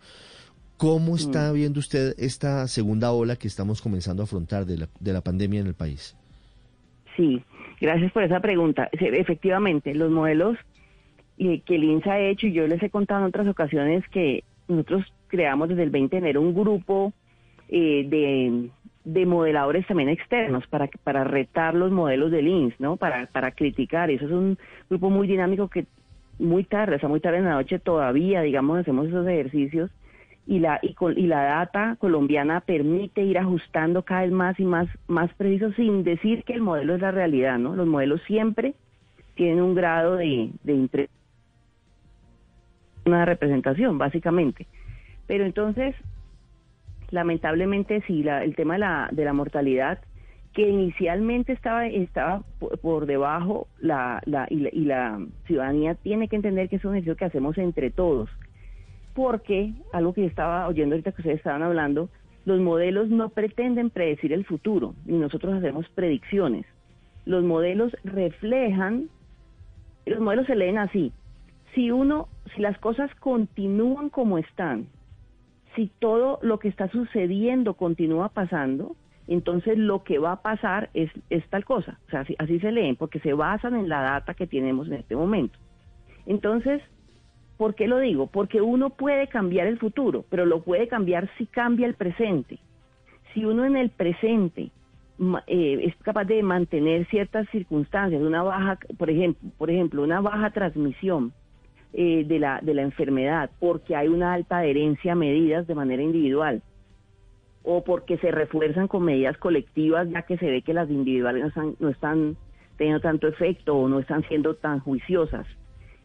¿Cómo 0.81 1.15
está 1.15 1.53
viendo 1.53 1.79
usted 1.79 2.15
esta 2.17 2.67
segunda 2.67 3.13
ola 3.13 3.37
que 3.37 3.49
estamos 3.49 3.83
comenzando 3.83 4.23
a 4.23 4.25
afrontar 4.25 4.65
de 4.65 4.79
la, 4.79 4.89
de 4.99 5.13
la 5.13 5.21
pandemia 5.21 5.61
en 5.61 5.67
el 5.67 5.75
país? 5.75 6.17
Sí, 7.15 7.45
gracias 7.83 8.11
por 8.13 8.23
esa 8.23 8.41
pregunta. 8.41 8.89
Efectivamente, 8.93 9.95
los 9.95 10.11
modelos 10.11 10.57
eh, 11.37 11.61
que 11.67 11.75
el 11.75 11.85
INSA 11.85 12.13
ha 12.13 12.21
hecho, 12.21 12.47
y 12.47 12.55
yo 12.55 12.67
les 12.67 12.83
he 12.83 12.89
contado 12.89 13.21
en 13.21 13.27
otras 13.27 13.47
ocasiones 13.47 14.09
que 14.09 14.43
nosotros 14.69 15.05
creamos 15.27 15.69
desde 15.69 15.83
el 15.83 15.91
20 15.91 16.17
de 16.17 16.19
enero 16.19 16.41
un 16.41 16.55
grupo 16.55 17.13
eh, 17.69 18.07
de, 18.09 18.71
de 19.05 19.27
modeladores 19.27 19.87
también 19.87 20.09
externos 20.09 20.67
para, 20.67 20.89
para 21.05 21.25
retar 21.25 21.75
los 21.75 21.93
modelos 21.93 22.31
del 22.31 22.49
INS, 22.49 22.81
¿no? 22.81 22.97
Para, 22.97 23.27
para 23.27 23.51
criticar. 23.51 24.11
Eso 24.11 24.25
es 24.25 24.33
un 24.33 24.57
grupo 24.89 25.11
muy 25.11 25.29
dinámico 25.29 25.69
que 25.69 25.85
muy 26.39 26.65
tarde, 26.65 26.97
o 26.97 26.99
sea, 26.99 27.11
muy 27.11 27.21
tarde 27.21 27.37
en 27.37 27.45
la 27.45 27.57
noche 27.57 27.79
todavía, 27.79 28.41
digamos, 28.41 28.79
hacemos 28.79 29.09
esos 29.09 29.29
ejercicios 29.29 29.91
y 30.51 30.59
la 30.59 30.81
y, 30.83 30.95
con- 30.95 31.17
y 31.17 31.29
la 31.29 31.45
data 31.45 31.95
colombiana 32.01 32.61
permite 32.61 33.23
ir 33.23 33.39
ajustando 33.39 34.03
cada 34.03 34.23
vez 34.23 34.33
más 34.33 34.59
y 34.59 34.65
más 34.65 34.89
más 35.07 35.33
preciso 35.35 35.71
sin 35.75 36.03
decir 36.03 36.43
que 36.43 36.55
el 36.55 36.61
modelo 36.61 36.97
es 36.97 37.01
la 37.01 37.13
realidad, 37.13 37.57
¿no? 37.57 37.77
Los 37.77 37.87
modelos 37.87 38.21
siempre 38.27 38.75
tienen 39.37 39.63
un 39.63 39.77
grado 39.77 40.17
de, 40.17 40.51
de 40.65 41.09
una 43.07 43.25
representación, 43.25 43.97
básicamente. 43.97 44.67
Pero 45.29 45.45
entonces, 45.45 45.95
lamentablemente 47.13 48.03
sí, 48.09 48.25
la- 48.25 48.43
el 48.43 48.57
tema 48.57 48.75
de 48.75 48.81
la, 48.81 49.09
de 49.13 49.25
la 49.25 49.33
mortalidad, 49.33 50.01
que 50.53 50.69
inicialmente 50.69 51.53
estaba, 51.53 51.87
estaba 51.87 52.43
por, 52.59 52.77
por 52.81 53.07
debajo, 53.07 53.69
la, 53.79 54.21
la, 54.27 54.49
y, 54.51 54.57
la, 54.57 54.69
y 54.73 54.85
la 54.85 55.21
ciudadanía 55.47 55.95
tiene 55.95 56.27
que 56.27 56.35
entender 56.35 56.69
que 56.69 56.75
es 56.77 56.85
un 56.85 56.95
ejercicio 56.97 57.15
que 57.15 57.27
hacemos 57.27 57.57
entre 57.57 57.93
todos 57.93 58.29
porque 59.15 59.73
algo 59.93 60.13
que 60.13 60.23
yo 60.23 60.27
estaba 60.27 60.67
oyendo 60.69 60.95
ahorita 60.95 61.13
que 61.13 61.23
ustedes 61.23 61.39
estaban 61.39 61.63
hablando, 61.63 62.09
los 62.45 62.61
modelos 62.61 63.09
no 63.09 63.29
pretenden 63.29 63.91
predecir 63.91 64.33
el 64.33 64.45
futuro, 64.45 64.95
y 65.07 65.13
nosotros 65.13 65.55
hacemos 65.55 65.89
predicciones. 65.91 66.67
Los 67.27 67.45
modelos 67.45 67.95
reflejan, 68.03 69.09
los 70.07 70.21
modelos 70.21 70.47
se 70.47 70.57
leen 70.57 70.79
así. 70.79 71.13
Si 71.75 71.91
uno, 71.91 72.29
si 72.55 72.63
las 72.63 72.79
cosas 72.79 73.15
continúan 73.17 74.09
como 74.09 74.39
están, 74.39 74.87
si 75.77 75.91
todo 75.99 76.39
lo 76.43 76.59
que 76.59 76.69
está 76.69 76.89
sucediendo 76.89 77.75
continúa 77.75 78.31
pasando, 78.31 78.97
entonces 79.29 79.79
lo 79.79 80.03
que 80.03 80.19
va 80.19 80.33
a 80.33 80.43
pasar 80.43 80.91
es, 80.95 81.11
es 81.29 81.49
tal 81.51 81.65
cosa. 81.65 82.01
O 82.09 82.11
sea, 82.11 82.21
así, 82.21 82.35
así 82.39 82.59
se 82.59 82.73
leen, 82.73 82.97
porque 82.97 83.21
se 83.21 83.33
basan 83.33 83.77
en 83.77 83.89
la 83.89 84.01
data 84.01 84.35
que 84.35 84.49
tenemos 84.49 84.89
en 84.89 84.95
este 84.95 85.15
momento. 85.15 85.57
Entonces, 86.27 86.83
¿Por 87.61 87.75
qué 87.75 87.87
lo 87.87 87.99
digo? 87.99 88.27
Porque 88.27 88.63
uno 88.63 88.89
puede 88.89 89.27
cambiar 89.27 89.67
el 89.67 89.79
futuro, 89.79 90.25
pero 90.31 90.47
lo 90.47 90.63
puede 90.63 90.89
cambiar 90.89 91.29
si 91.37 91.45
cambia 91.45 91.87
el 91.87 91.93
presente. 91.93 92.59
Si 93.35 93.45
uno 93.45 93.67
en 93.67 93.77
el 93.77 93.91
presente 93.91 94.71
eh, 95.47 95.81
es 95.83 95.95
capaz 95.97 96.25
de 96.25 96.43
mantener 96.43 97.07
ciertas 97.09 97.47
circunstancias, 97.51 98.23
una 98.23 98.43
baja, 98.43 98.79
por 98.97 99.11
ejemplo, 99.11 99.51
por 99.59 99.71
ejemplo, 99.71 100.03
una 100.03 100.23
baja 100.23 100.49
transmisión 100.53 101.35
eh, 101.93 102.25
de 102.27 102.39
la 102.39 102.61
de 102.63 102.73
la 102.73 102.81
enfermedad, 102.81 103.51
porque 103.61 103.95
hay 103.95 104.09
una 104.09 104.33
alta 104.33 104.61
adherencia 104.61 105.13
a 105.13 105.17
medidas 105.17 105.67
de 105.67 105.75
manera 105.75 106.03
individual, 106.03 106.63
o 107.63 107.85
porque 107.85 108.17
se 108.17 108.31
refuerzan 108.31 108.89
con 108.89 109.03
medidas 109.03 109.37
colectivas, 109.37 110.09
ya 110.09 110.23
que 110.23 110.39
se 110.39 110.47
ve 110.47 110.63
que 110.63 110.73
las 110.73 110.89
individuales 110.89 111.43
no 111.43 111.49
están, 111.49 111.77
no 111.79 111.89
están 111.91 112.37
teniendo 112.79 113.03
tanto 113.03 113.29
efecto 113.29 113.77
o 113.77 113.87
no 113.87 113.99
están 113.99 114.27
siendo 114.29 114.55
tan 114.55 114.81
juiciosas 114.81 115.47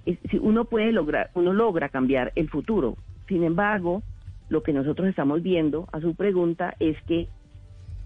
si 0.05 0.37
uno 0.37 0.65
puede 0.65 0.91
lograr, 0.91 1.31
uno 1.33 1.53
logra 1.53 1.89
cambiar 1.89 2.31
el 2.35 2.49
futuro. 2.49 2.95
Sin 3.27 3.43
embargo, 3.43 4.03
lo 4.49 4.61
que 4.63 4.73
nosotros 4.73 5.07
estamos 5.07 5.41
viendo 5.41 5.87
a 5.91 5.99
su 5.99 6.15
pregunta 6.15 6.75
es 6.79 7.01
que 7.03 7.27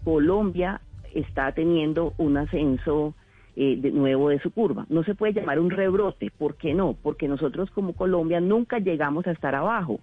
Colombia 0.04 0.82
está 1.14 1.52
teniendo 1.52 2.14
un 2.18 2.38
ascenso 2.38 3.14
eh, 3.56 3.76
de 3.78 3.92
nuevo 3.92 4.30
de 4.30 4.40
su 4.40 4.52
curva. 4.52 4.86
No 4.90 5.04
se 5.04 5.16
puede 5.16 5.34
llamar 5.34 5.60
un 5.60 5.70
rebrote, 5.70 6.32
¿por 6.38 6.56
qué 6.56 6.74
no? 6.74 6.96
Porque 7.02 7.28
nosotros 7.28 7.70
como 7.72 7.94
Colombia 7.94 8.40
nunca 8.40 8.80
llegamos 8.80 9.28
a 9.28 9.32
estar 9.32 9.56
abajo. 9.56 10.00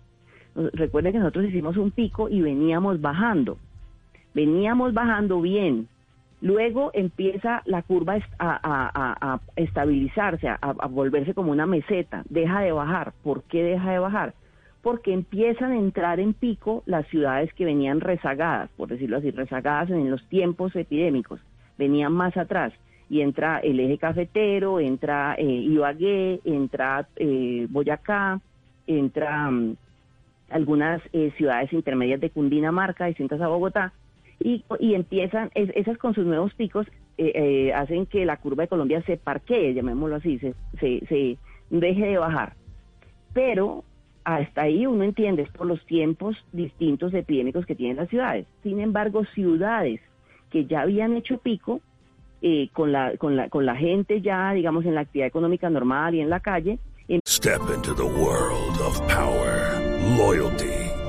Recuerden 0.55 1.13
que 1.13 1.19
nosotros 1.19 1.47
hicimos 1.47 1.77
un 1.77 1.91
pico 1.91 2.29
y 2.29 2.41
veníamos 2.41 3.01
bajando. 3.01 3.59
Veníamos 4.35 4.93
bajando 4.93 5.41
bien. 5.41 5.89
Luego 6.41 6.91
empieza 6.93 7.63
la 7.65 7.83
curva 7.83 8.19
a, 8.39 9.41
estabilizarse, 9.57 10.49
a, 10.49 10.87
volverse 10.89 11.35
como 11.35 11.53
una 11.53 11.67
meseta. 11.67 12.23
Deja 12.29 12.61
de 12.61 12.73
bajar. 12.73 13.13
¿Por 13.23 13.43
qué 13.45 13.63
deja 13.63 13.93
de 13.93 13.99
bajar? 13.99 14.35
porque 14.87 15.13
empiezan 15.13 15.73
a 15.73 15.79
entrar 15.79 16.21
en 16.21 16.33
pico 16.33 16.85
las 16.87 17.09
ciudades 17.09 17.53
que 17.55 17.65
venían 17.65 18.01
rezagadas, 18.01 18.71
por 18.77 18.87
decirlo 18.87 19.17
así, 19.17 19.33
rezagadas 19.33 19.91
en 19.91 20.09
los 20.13 20.25
tiempos 20.29 20.77
epidémicos, 20.77 21.41
venían 21.77 22.13
más 22.13 22.37
atrás. 22.37 22.73
Y 23.11 23.21
entra 23.21 23.59
el 23.59 23.81
eje 23.81 23.99
cafetero, 23.99 24.79
entra 24.79 25.35
eh, 25.39 25.43
Ibagué, 25.43 26.39
entra 26.45 27.09
eh, 27.17 27.67
Boyacá, 27.69 28.41
entra 28.87 29.51
mm, 29.51 29.75
algunas 30.51 31.03
eh, 31.13 31.33
ciudades 31.37 31.73
intermedias 31.73 32.21
de 32.21 32.31
Cundinamarca, 32.31 33.07
distintas 33.07 33.41
a 33.41 33.49
Bogotá, 33.49 33.93
y, 34.41 34.65
y 34.81 34.95
empiezan, 34.95 35.51
esas 35.55 35.99
con 35.99 36.15
sus 36.15 36.27
nuevos 36.27 36.55
picos 36.55 36.87
eh, 37.19 37.73
hacen 37.75 38.07
que 38.07 38.27
la 38.27 38.37
curva 38.37 38.65
de 38.65 38.69
Colombia 38.69 39.03
se 39.03 39.17
parquee, 39.17 39.75
llamémoslo 39.75 40.17
así, 40.17 40.39
se, 40.39 40.55
se, 40.79 41.07
se 41.07 41.39
deje 41.71 42.07
de 42.07 42.19
bajar. 42.19 42.55
Pero 43.33 43.85
hasta 44.25 44.63
ahí 44.63 44.87
uno 44.87 45.05
entiende, 45.05 45.43
es 45.43 45.51
por 45.51 45.67
los 45.67 45.85
tiempos 45.87 46.37
distintos 46.53 47.15
epidémicos 47.15 47.65
que 47.65 47.75
tienen 47.75 47.97
las 47.97 48.09
ciudades. 48.09 48.47
Sin 48.63 48.81
embargo, 48.81 49.25
ciudades 49.35 50.01
que 50.51 50.67
ya 50.67 50.83
habían 50.83 51.17
hecho 51.17 51.39
pico, 51.39 51.81
eh, 52.43 52.69
con, 52.73 52.93
la, 52.93 53.17
con, 53.17 53.37
la, 53.37 53.49
con 53.49 53.65
la 53.65 53.77
gente 53.77 54.21
ya, 54.21 54.53
digamos, 54.53 54.85
en 54.85 54.95
la 54.95 55.03
actividad 55.03 55.29
económica 55.29 55.71
normal 55.71 56.15
y 56.15 56.21
en 56.21 56.29
la 56.29 56.41
calle. 56.41 56.79
Step 57.27 57.63
into 57.75 57.95
the 57.95 58.03
world 58.03 58.81
of 58.81 59.01
power, 59.09 59.81
loyalty 60.19 60.76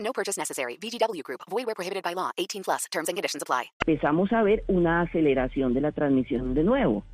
No 0.00 0.12
purchase 0.12 0.36
necessary. 0.36 0.76
VGW 0.76 1.22
Group. 1.22 1.42
Void 1.48 1.66
where 1.66 1.74
prohibited 1.74 2.02
by 2.02 2.14
law. 2.14 2.30
18 2.36 2.64
plus. 2.64 2.86
Terms 2.90 3.08
and 3.08 3.16
conditions 3.16 3.42
apply. 3.42 3.70
Empezamos 3.86 4.32
a 4.32 4.42
ver 4.42 4.64
una 4.66 5.02
aceleración 5.02 5.74
de 5.74 5.80
la 5.80 5.92
transmisión 5.92 6.54
de 6.54 6.64
nuevo 6.64 7.04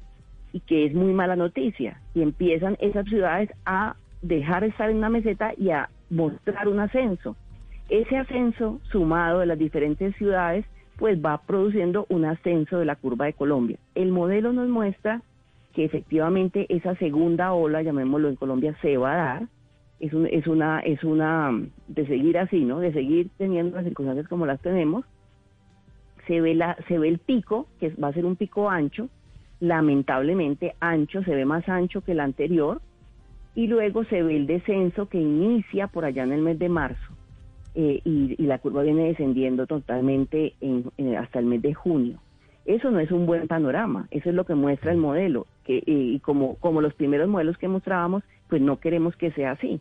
y 0.53 0.61
que 0.61 0.87
es 0.87 0.95
muy 0.95 1.13
mala 1.13 1.37
noticia. 1.37 2.01
Y 2.15 2.23
empiezan 2.23 2.77
esas 2.81 3.07
ciudades 3.07 3.51
a 3.67 3.97
dejar 4.23 4.63
de 4.63 4.69
estar 4.69 4.89
en 4.89 4.99
una 4.99 5.11
meseta 5.11 5.53
y 5.59 5.71
a 5.71 5.91
mostrar 6.11 6.69
un 6.69 6.81
ascenso. 6.81 7.37
Ese 7.89 8.17
ascenso 8.17 8.81
sumado 8.91 9.41
de 9.41 9.47
las 9.47 9.59
diferentes 9.59 10.17
ciudades 10.17 10.65
pues 10.97 11.19
va 11.19 11.39
produciendo 11.39 12.07
un 12.09 12.25
ascenso 12.25 12.79
de 12.79 12.85
la 12.85 12.97
curva 12.97 13.27
de 13.27 13.33
Colombia. 13.33 13.79
El 13.95 14.13
modelo 14.13 14.53
nos 14.53 14.69
muestra 14.69 15.23
que 15.75 15.85
efectivamente 15.85 16.67
esa 16.69 16.95
segunda 16.97 17.53
ola, 17.53 17.83
llamémoslo 17.83 18.29
en 18.29 18.37
Colombia, 18.37 18.77
se 18.81 18.97
va 18.97 19.13
a 19.13 19.17
dar. 19.17 19.49
Es, 20.01 20.13
es 20.13 20.47
una, 20.47 20.81
es 20.81 21.03
una, 21.05 21.51
de 21.89 22.07
seguir 22.07 22.39
así, 22.39 22.65
¿no? 22.65 22.81
De 22.81 22.93
seguir 22.93 23.31
teniendo 23.39 23.77
las 23.77 23.85
circunstancias 23.85 24.29
como 24.29 24.47
las 24.47 24.61
tenemos. 24.61 25.05
Se 26.27 26.41
ve, 26.41 26.55
la, 26.55 26.77
se 26.89 26.99
ve 26.99 27.09
el 27.09 27.19
pico, 27.19 27.67
que 27.81 27.91
va 27.91 28.09
a 28.09 28.13
ser 28.13 28.25
un 28.25 28.37
pico 28.37 28.71
ancho, 28.71 29.09
lamentablemente 29.61 30.75
ancho, 30.81 31.23
se 31.23 31.35
ve 31.35 31.45
más 31.45 31.69
ancho 31.69 32.01
que 32.01 32.13
el 32.13 32.21
anterior, 32.21 32.81
y 33.55 33.67
luego 33.67 34.05
se 34.05 34.23
ve 34.23 34.37
el 34.37 34.47
descenso 34.47 35.09
que 35.09 35.21
inicia 35.21 35.87
por 35.87 36.05
allá 36.05 36.25
en 36.25 36.33
el 36.33 36.43
mes 36.43 36.59
de 36.59 36.69
marzo 36.69 37.15
eh, 37.75 38.01
y, 38.05 38.37
la 38.45 38.59
curva 38.59 38.83
viene 38.83 39.07
descendiendo 39.07 39.67
totalmente 39.67 40.55
hasta 41.19 41.39
el 41.39 41.47
mes 41.47 41.63
de 41.63 41.75
junio. 41.75 42.19
Eso 42.67 42.91
no 42.91 42.99
es 42.99 43.11
un 43.11 43.27
buen 43.27 43.47
panorama, 43.47 44.09
eso 44.11 44.31
es 44.31 44.35
lo 44.35 44.45
que 44.45 44.55
muestra 44.55 44.93
el 44.93 44.99
modelo, 44.99 45.47
que, 45.65 45.83
y 45.85 46.19
como, 46.21 46.55
como 46.57 46.81
los 46.81 46.95
primeros 46.95 47.29
modelos 47.29 47.59
que 47.59 47.69
mostrábamos, 47.69 48.23
pues 48.55 48.63
no 48.63 48.79
queremos 48.79 49.17
que 49.17 49.33
sea 49.33 49.51
así. 49.51 49.81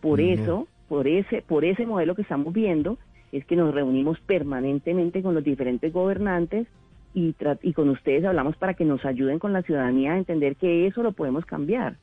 Por 0.00 0.20
eso, 0.20 0.66
por 0.88 1.06
ese, 1.06 1.40
por 1.40 1.64
ese 1.64 1.86
modelo 1.86 2.16
que 2.16 2.22
estamos 2.22 2.52
viendo, 2.52 2.98
es 3.30 3.44
que 3.44 3.54
nos 3.54 3.72
reunimos 3.72 4.18
permanentemente 4.18 5.22
con 5.22 5.36
los 5.36 5.44
diferentes 5.44 5.92
gobernantes 5.92 6.66
y, 7.14 7.36
y 7.62 7.72
con 7.74 7.88
ustedes 7.90 8.24
hablamos 8.24 8.56
para 8.56 8.74
que 8.74 8.84
nos 8.84 9.04
ayuden 9.04 9.38
con 9.38 9.52
la 9.52 9.62
ciudadanía 9.62 10.14
a 10.14 10.18
entender 10.18 10.56
que 10.56 10.88
eso 10.88 11.04
lo 11.04 11.12
podemos 11.12 11.46
cambiar. 11.46 11.94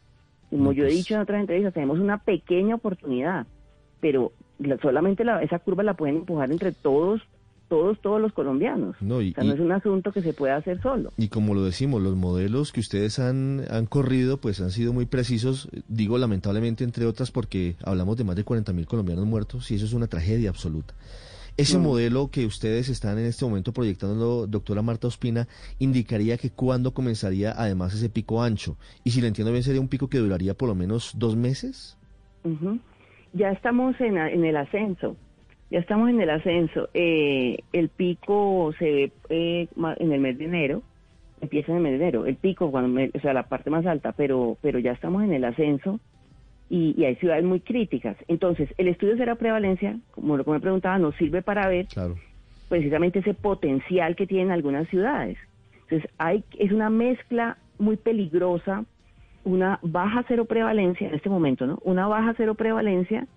Como 0.50 0.72
yo 0.72 0.84
he 0.84 0.88
pues 0.88 0.96
dicho 1.00 1.16
en 1.16 1.20
otras 1.20 1.42
entrevistas, 1.42 1.74
tenemos 1.74 2.00
una 2.00 2.20
pequeña 2.20 2.76
oportunidad, 2.76 3.46
pero 4.00 4.32
solamente 4.82 5.26
la, 5.26 5.44
esa 5.44 5.60
curva 5.60 5.84
la 5.84 5.96
pueden 5.96 6.16
empujar 6.16 6.50
entre 6.50 6.72
todos 6.72 7.28
todos, 7.68 8.00
todos 8.02 8.22
los 8.22 8.32
colombianos. 8.34 8.96
No, 9.02 9.22
y, 9.22 9.32
o 9.32 9.34
sea, 9.34 9.44
no 9.44 9.54
es 9.54 9.60
un 9.60 9.72
asunto 9.72 10.12
que 10.12 10.22
se 10.22 10.34
pueda 10.34 10.56
hacer 10.58 10.82
solo. 10.82 11.12
Y 11.18 11.30
como 11.30 11.54
lo 11.54 11.64
decimos, 11.64 12.02
los 12.02 12.16
modelos 12.16 12.72
que 12.72 12.80
ustedes 12.80 13.20
han, 13.20 13.64
han 13.70 13.86
corrido, 13.86 14.38
pues 14.38 14.62
han 14.62 14.72
sido 14.72 14.94
muy 14.94 15.06
precisos, 15.06 15.70
digo 15.88 16.18
lamentablemente 16.18 16.84
entre 16.84 17.06
otras 17.06 17.32
porque 17.32 17.76
hablamos 17.84 18.18
de 18.18 18.24
más 18.24 18.36
de 18.36 18.44
40 18.44 18.72
mil 18.74 18.86
colombianos 18.86 19.26
muertos 19.26 19.70
y 19.72 19.76
eso 19.76 19.86
es 19.86 19.94
una 19.94 20.08
tragedia 20.08 20.50
absoluta. 20.50 20.94
Ese 21.58 21.78
Mm. 21.78 21.84
modelo 21.84 22.30
que 22.32 22.46
ustedes 22.46 22.90
están 22.90 23.18
en 23.18 23.26
este 23.28 23.46
momento 23.46 23.72
proyectando, 23.72 24.46
doctora 24.46 24.82
Marta 24.82 25.08
Ospina, 25.08 25.48
indicaría 25.80 26.38
que 26.38 26.50
cuándo 26.50 26.94
comenzaría 26.94 27.54
además 27.56 27.94
ese 27.94 28.10
pico 28.10 28.44
ancho. 28.44 28.76
Y 29.06 29.12
si 29.12 29.22
le 29.22 29.28
entiendo 29.28 29.52
bien, 29.54 29.64
sería 29.64 29.80
un 29.80 29.88
pico 29.88 30.10
que 30.10 30.18
duraría 30.18 30.54
por 30.54 30.68
lo 30.68 30.76
menos 30.76 31.14
dos 31.16 31.38
meses. 31.38 31.98
Ya 33.34 33.52
estamos 33.52 33.96
en, 34.02 34.18
en 34.18 34.44
el 34.46 34.58
ascenso, 34.58 35.16
ya 35.70 35.80
estamos 35.80 36.10
en 36.10 36.22
el 36.22 36.30
ascenso. 36.30 36.90
Eh, 36.94 37.58
el 37.74 37.90
pico 37.90 38.74
se 38.80 38.86
ve 38.86 39.12
eh, 39.30 39.68
en 40.00 40.12
el 40.12 40.20
mes 40.22 40.38
de 40.38 40.46
enero, 40.46 40.84
empieza 41.42 41.72
en 41.72 41.78
el 41.78 41.84
mes 41.84 41.92
de 41.94 41.98
enero, 41.98 42.26
el 42.26 42.36
pico, 42.38 42.72
cuando 42.72 42.90
me- 42.90 43.12
o 43.14 43.20
sea, 43.20 43.34
la 43.34 43.44
parte 43.44 43.70
más 43.70 43.86
alta, 43.86 44.12
pero, 44.14 44.58
pero 44.62 44.80
ya 44.80 44.92
estamos 44.92 45.24
en 45.24 45.34
el 45.34 45.44
ascenso 45.44 46.00
y, 46.70 46.94
y 47.00 47.06
hay 47.06 47.16
ciudades 47.18 47.44
muy 47.44 47.60
críticas. 47.60 48.18
Entonces, 48.28 48.70
el 48.78 48.88
estudio 48.88 49.14
de 49.14 49.20
cero 49.20 49.36
prevalencia, 49.38 49.98
como 50.12 50.38
lo 50.38 50.44
que 50.44 50.52
me 50.52 50.60
preguntaba, 50.60 50.98
nos 50.98 51.16
sirve 51.16 51.42
para 51.42 51.68
ver 51.68 51.88
Claro. 51.88 52.16
precisamente 52.68 53.20
ese 53.20 53.34
potencial 53.34 54.16
que 54.16 54.28
tienen 54.28 54.52
algunas 54.52 54.88
ciudades. 54.90 55.38
Entonces, 55.88 56.10
hay, 56.18 56.44
es 56.58 56.72
una 56.72 56.90
mezcla 56.90 57.58
muy 57.78 57.98
peligrosa, 57.98 58.86
una 59.44 59.80
baja 59.84 60.26
cero 60.28 60.46
prevalencia 60.46 61.08
en 61.08 61.14
este 61.14 61.30
momento, 61.30 61.68
¿no? 61.68 61.78
Una 61.84 62.08
baja 62.08 62.34
cero 62.38 62.56
prevalencia 62.56 63.28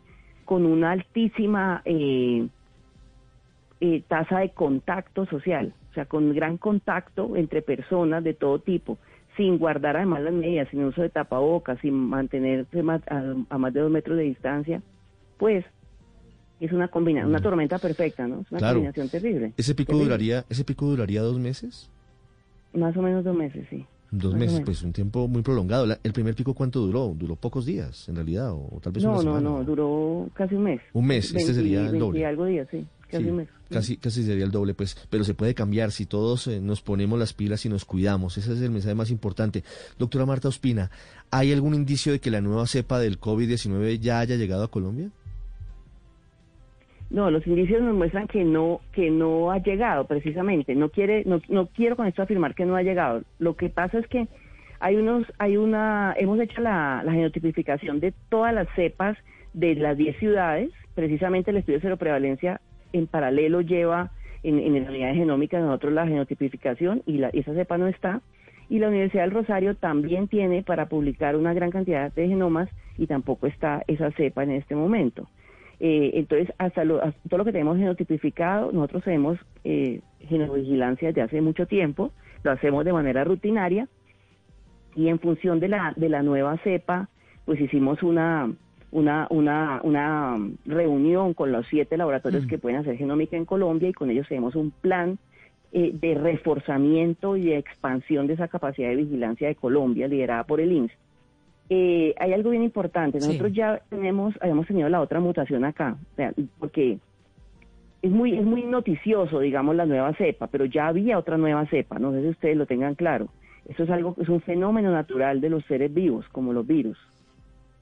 con 0.48 0.64
una 0.64 0.92
altísima 0.92 1.82
eh, 1.84 2.48
eh, 3.80 4.02
tasa 4.08 4.38
de 4.38 4.48
contacto 4.54 5.26
social, 5.26 5.74
o 5.90 5.92
sea, 5.92 6.06
con 6.06 6.34
gran 6.34 6.56
contacto 6.56 7.36
entre 7.36 7.60
personas 7.60 8.24
de 8.24 8.32
todo 8.32 8.58
tipo, 8.58 8.96
sin 9.36 9.58
guardar 9.58 9.98
además 9.98 10.22
las 10.22 10.32
medidas, 10.32 10.66
sin 10.70 10.84
uso 10.84 11.02
de 11.02 11.10
tapabocas, 11.10 11.78
sin 11.80 11.92
mantenerse 11.92 12.82
más- 12.82 13.06
a, 13.10 13.34
a 13.50 13.58
más 13.58 13.74
de 13.74 13.80
dos 13.80 13.90
metros 13.90 14.16
de 14.16 14.22
distancia, 14.22 14.80
pues 15.36 15.66
es 16.60 16.72
una 16.72 16.88
combina 16.88 17.26
una 17.26 17.40
tormenta 17.42 17.76
perfecta, 17.78 18.26
¿no? 18.26 18.40
Es 18.40 18.50
una 18.50 18.58
Claro. 18.60 18.76
combinación 18.76 19.10
terrible. 19.10 19.52
¿Ese 19.58 19.74
pico 19.74 19.92
Terrible. 19.92 20.04
duraría, 20.08 20.44
ese 20.48 20.64
pico 20.64 20.86
duraría 20.86 21.20
dos 21.20 21.38
meses? 21.38 21.90
Más 22.72 22.96
o 22.96 23.02
menos 23.02 23.22
dos 23.22 23.36
meses, 23.36 23.66
sí. 23.68 23.84
Dos 24.10 24.34
meses, 24.34 24.62
pues 24.64 24.82
un 24.82 24.92
tiempo 24.92 25.28
muy 25.28 25.42
prolongado. 25.42 25.84
La- 25.84 25.98
¿El 26.02 26.12
primer 26.14 26.34
pico 26.34 26.54
cuánto 26.54 26.80
duró? 26.80 27.14
Duró 27.18 27.36
pocos 27.36 27.66
días, 27.66 28.08
en 28.08 28.14
realidad, 28.16 28.52
o, 28.52 28.68
o 28.76 28.80
tal 28.82 28.92
vez 28.92 29.04
No, 29.04 29.10
una 29.10 29.16
no, 29.18 29.22
semana. 29.22 29.40
no, 29.50 29.64
duró 29.64 30.30
casi 30.34 30.54
un 30.54 30.62
mes. 30.62 30.80
Un 30.94 31.06
mes, 31.06 31.34
este 31.34 31.52
sería 31.52 31.80
el 31.80 31.84
20 31.92 31.98
doble. 31.98 32.20
y 32.20 32.24
algo 32.24 32.46
días, 32.46 32.66
sí, 32.70 32.86
casi 33.10 33.24
Sí, 33.24 33.30
un 33.30 33.36
mes. 33.36 33.48
Casi, 33.68 33.96
casi 33.98 34.24
sería 34.24 34.46
el 34.46 34.50
doble, 34.50 34.72
pues, 34.72 34.96
pero 35.10 35.24
se 35.24 35.34
puede 35.34 35.52
cambiar 35.54 35.92
si 35.92 36.06
todos 36.06 36.46
eh, 36.46 36.58
nos 36.58 36.80
ponemos 36.80 37.18
las 37.18 37.34
pilas 37.34 37.66
y 37.66 37.68
nos 37.68 37.84
cuidamos. 37.84 38.38
Ese 38.38 38.54
es 38.54 38.62
el 38.62 38.70
mensaje 38.70 38.94
más 38.94 39.10
importante. 39.10 39.62
Doctora 39.98 40.24
Marta 40.24 40.48
Ospina, 40.48 40.90
¿hay 41.30 41.52
algún 41.52 41.74
indicio 41.74 42.10
de 42.12 42.18
que 42.18 42.30
la 42.30 42.40
nueva 42.40 42.66
cepa 42.66 42.98
del 42.98 43.20
COVID-19 43.20 43.98
ya 44.00 44.20
haya 44.20 44.36
llegado 44.36 44.62
a 44.64 44.70
Colombia? 44.70 45.10
No, 47.10 47.30
los 47.30 47.46
indicios 47.46 47.80
nos 47.80 47.94
muestran 47.94 48.26
que 48.26 48.44
no 48.44 48.80
que 48.92 49.10
no 49.10 49.50
ha 49.50 49.58
llegado 49.58 50.06
precisamente. 50.06 50.74
No 50.74 50.90
quiere 50.90 51.24
no, 51.24 51.40
no 51.48 51.66
quiero 51.66 51.96
con 51.96 52.06
esto 52.06 52.22
afirmar 52.22 52.54
que 52.54 52.66
no 52.66 52.76
ha 52.76 52.82
llegado. 52.82 53.22
Lo 53.38 53.56
que 53.56 53.70
pasa 53.70 53.98
es 53.98 54.06
que 54.08 54.28
hay 54.80 54.96
unos 54.96 55.24
hay 55.38 55.56
una 55.56 56.14
hemos 56.18 56.38
hecho 56.38 56.60
la, 56.60 57.02
genotipificación 57.06 58.00
de 58.00 58.12
todas 58.28 58.54
las 58.54 58.68
cepas 58.74 59.16
de 59.54 59.74
las 59.76 59.96
10 59.96 60.18
ciudades. 60.18 60.70
Precisamente 60.94 61.50
el 61.50 61.56
estudio 61.58 61.78
de 61.78 61.82
cero 61.82 61.96
prevalencia 61.96 62.60
en 62.92 63.06
paralelo 63.06 63.62
lleva 63.62 64.10
en, 64.42 64.58
en 64.58 64.84
la 64.84 64.90
unidad 64.90 65.08
de 65.08 65.14
genómica, 65.14 65.60
nosotros 65.60 65.92
la 65.94 66.06
genotipificación 66.06 67.02
y 67.06 67.18
la, 67.18 67.28
esa 67.28 67.54
cepa 67.54 67.78
no 67.78 67.88
está. 67.88 68.20
Y 68.68 68.80
la 68.80 68.88
Universidad 68.88 69.22
del 69.22 69.30
Rosario 69.30 69.76
también 69.76 70.28
tiene 70.28 70.62
para 70.62 70.90
publicar 70.90 71.36
una 71.36 71.54
gran 71.54 71.70
cantidad 71.70 72.12
de 72.12 72.28
genomas 72.28 72.68
y 72.98 73.06
tampoco 73.06 73.46
está 73.46 73.82
esa 73.86 74.10
cepa 74.10 74.42
en 74.42 74.50
este 74.50 74.74
momento. 74.74 75.26
Eh, 75.80 76.10
entonces, 76.14 76.52
hasta, 76.58 76.84
lo, 76.84 77.02
hasta 77.02 77.20
todo 77.28 77.38
lo 77.38 77.44
que 77.44 77.52
tenemos 77.52 77.78
genotipificado, 77.78 78.72
nosotros 78.72 79.02
hacemos 79.02 79.38
eh, 79.64 80.00
genovigilancia 80.20 81.08
desde 81.08 81.22
hace 81.22 81.40
mucho 81.40 81.66
tiempo, 81.66 82.10
lo 82.42 82.50
hacemos 82.50 82.84
de 82.84 82.92
manera 82.92 83.24
rutinaria 83.24 83.88
y 84.96 85.08
en 85.08 85.20
función 85.20 85.60
de 85.60 85.68
la, 85.68 85.92
de 85.96 86.08
la 86.08 86.22
nueva 86.22 86.56
cepa, 86.58 87.08
pues 87.44 87.60
hicimos 87.60 88.02
una, 88.02 88.50
una, 88.90 89.26
una, 89.30 89.80
una 89.84 90.36
reunión 90.66 91.34
con 91.34 91.52
los 91.52 91.66
siete 91.68 91.96
laboratorios 91.96 92.44
Mm. 92.44 92.48
que 92.48 92.58
pueden 92.58 92.80
hacer 92.80 92.96
genómica 92.96 93.36
en 93.36 93.44
Colombia 93.44 93.88
y 93.88 93.92
con 93.92 94.10
ellos 94.10 94.26
tenemos 94.28 94.56
un 94.56 94.72
plan 94.72 95.18
eh, 95.72 95.92
de 95.94 96.14
reforzamiento 96.14 97.36
y 97.36 97.42
de 97.42 97.58
expansión 97.58 98.26
de 98.26 98.34
esa 98.34 98.48
capacidad 98.48 98.88
de 98.88 98.96
vigilancia 98.96 99.48
de 99.48 99.54
Colombia, 99.54 100.08
liderada 100.08 100.44
por 100.44 100.60
el 100.60 100.72
INSS. 100.72 100.92
Eh, 101.70 102.14
hay 102.18 102.32
algo 102.32 102.50
bien 102.50 102.62
importante. 102.62 103.20
Sí. 103.20 103.26
Nosotros 103.28 103.52
ya 103.52 103.80
tenemos, 103.90 104.34
habíamos 104.40 104.66
tenido 104.66 104.88
la 104.88 105.00
otra 105.00 105.20
mutación 105.20 105.64
acá, 105.64 105.96
o 106.12 106.16
sea, 106.16 106.32
porque 106.58 106.98
es 108.00 108.10
muy, 108.10 108.38
es 108.38 108.44
muy 108.44 108.62
noticioso, 108.62 109.40
digamos, 109.40 109.76
la 109.76 109.84
nueva 109.86 110.14
cepa, 110.14 110.46
pero 110.46 110.64
ya 110.64 110.86
había 110.88 111.18
otra 111.18 111.36
nueva 111.36 111.66
cepa. 111.66 111.98
No 111.98 112.12
sé 112.12 112.22
si 112.22 112.28
ustedes 112.28 112.56
lo 112.56 112.66
tengan 112.66 112.94
claro. 112.94 113.28
Eso 113.68 113.82
es 113.82 113.90
algo, 113.90 114.14
es 114.18 114.28
un 114.30 114.40
fenómeno 114.40 114.90
natural 114.92 115.40
de 115.42 115.50
los 115.50 115.64
seres 115.66 115.92
vivos, 115.92 116.24
como 116.32 116.52
los 116.54 116.66
virus. 116.66 116.96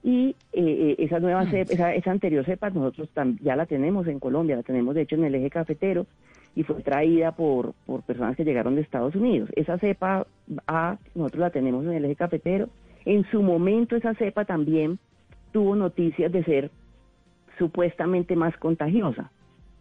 Y 0.03 0.31
eh, 0.53 0.63
eh, 0.63 0.97
esa 0.99 1.21
nueva 1.21 1.45
Mm. 1.45 1.51
cepa, 1.51 1.73
esa, 1.75 1.95
esa 1.95 2.11
anterior 2.11 2.45
cepa, 2.45 2.71
nosotros 2.71 3.09
tam- 3.15 3.39
ya 3.41 3.55
la 3.57 3.67
tenemos 3.67 4.07
en 4.09 4.19
Colombia, 4.19 4.57
la 4.57 4.63
tenemos 4.63 4.95
de 4.95 5.03
hecho 5.03 5.15
en 5.17 5.25
el 5.25 5.35
eje 5.37 5.51
cafetero 5.51 6.07
y 6.57 6.63
fue 6.65 6.77
traída 6.83 7.33
por, 7.33 7.75
por 7.87 8.03
personas 8.03 8.37
que 8.37 8.45
llegaron 8.45 8.75
de 8.75 8.81
Estados 8.81 9.15
Unidos. 9.15 9.49
Esa 9.55 9.79
cepa 9.79 10.27
A, 10.67 10.97
nosotros 11.15 11.41
la 11.41 11.51
tenemos 11.51 11.85
en 11.85 11.93
el 11.93 12.05
eje 12.05 12.17
cafetero. 12.17 12.69
En 13.07 13.25
su 13.31 13.41
momento 13.41 13.95
esa 13.95 14.15
cepa 14.15 14.45
también 14.45 14.99
tuvo 15.53 15.77
noticias 15.77 16.31
de 16.33 16.43
ser 16.43 16.71
supuestamente 17.57 18.35
más 18.35 18.57
contagiosa, 18.59 19.31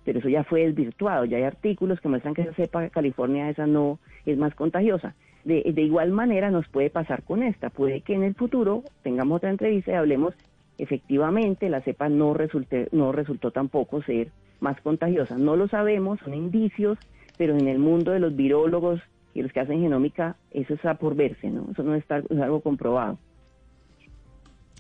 pero 0.06 0.20
eso 0.20 0.30
ya 0.30 0.44
fue 0.44 0.68
desvirtuado, 0.68 1.26
ya 1.26 1.38
hay 1.38 1.44
artículos 1.44 2.00
que 2.00 2.08
muestran 2.08 2.36
que 2.36 2.44
esa 2.44 2.54
cepa 2.54 2.88
California 2.90 3.50
esa 3.50 3.66
no 3.66 4.00
es 4.28 4.38
más 4.38 4.54
contagiosa. 4.54 5.16
De, 5.44 5.64
de 5.74 5.82
igual 5.82 6.12
manera 6.12 6.52
nos 6.52 6.68
puede 6.68 6.92
pasar 6.92 7.24
con 7.24 7.42
esta, 7.42 7.72
puede 7.72 8.02
que 8.02 8.14
en 8.14 8.24
el 8.24 8.36
futuro 8.36 8.84
tengamos 9.02 9.38
otra 9.38 9.50
entrevista 9.50 9.92
y 9.92 9.96
hablemos 9.96 10.36
efectivamente 10.78 11.68
la 11.70 11.82
cepa 11.82 12.10
no 12.10 12.36
resulte, 12.36 12.90
no 12.92 13.12
resultó 13.12 13.50
tampoco 13.50 14.04
ser 14.04 14.30
más 14.60 14.80
contagiosa. 14.82 15.36
No 15.38 15.56
lo 15.56 15.68
sabemos, 15.68 16.20
son 16.20 16.36
indicios, 16.36 17.00
pero 17.38 17.58
en 17.58 17.68
el 17.68 17.80
mundo 17.80 18.12
de 18.12 18.20
los 18.20 18.36
virólogos 18.36 19.02
y 19.36 19.44
los 19.44 19.52
que 19.54 19.60
hacen 19.60 19.82
genómica, 19.82 20.36
eso 20.52 20.74
está 20.74 20.96
por 20.96 21.14
verse, 21.16 21.50
¿no? 21.52 21.68
Eso 21.72 21.84
no 21.84 21.94
está, 21.94 22.18
es 22.20 22.40
algo 22.42 22.62
comprobado. 22.62 23.20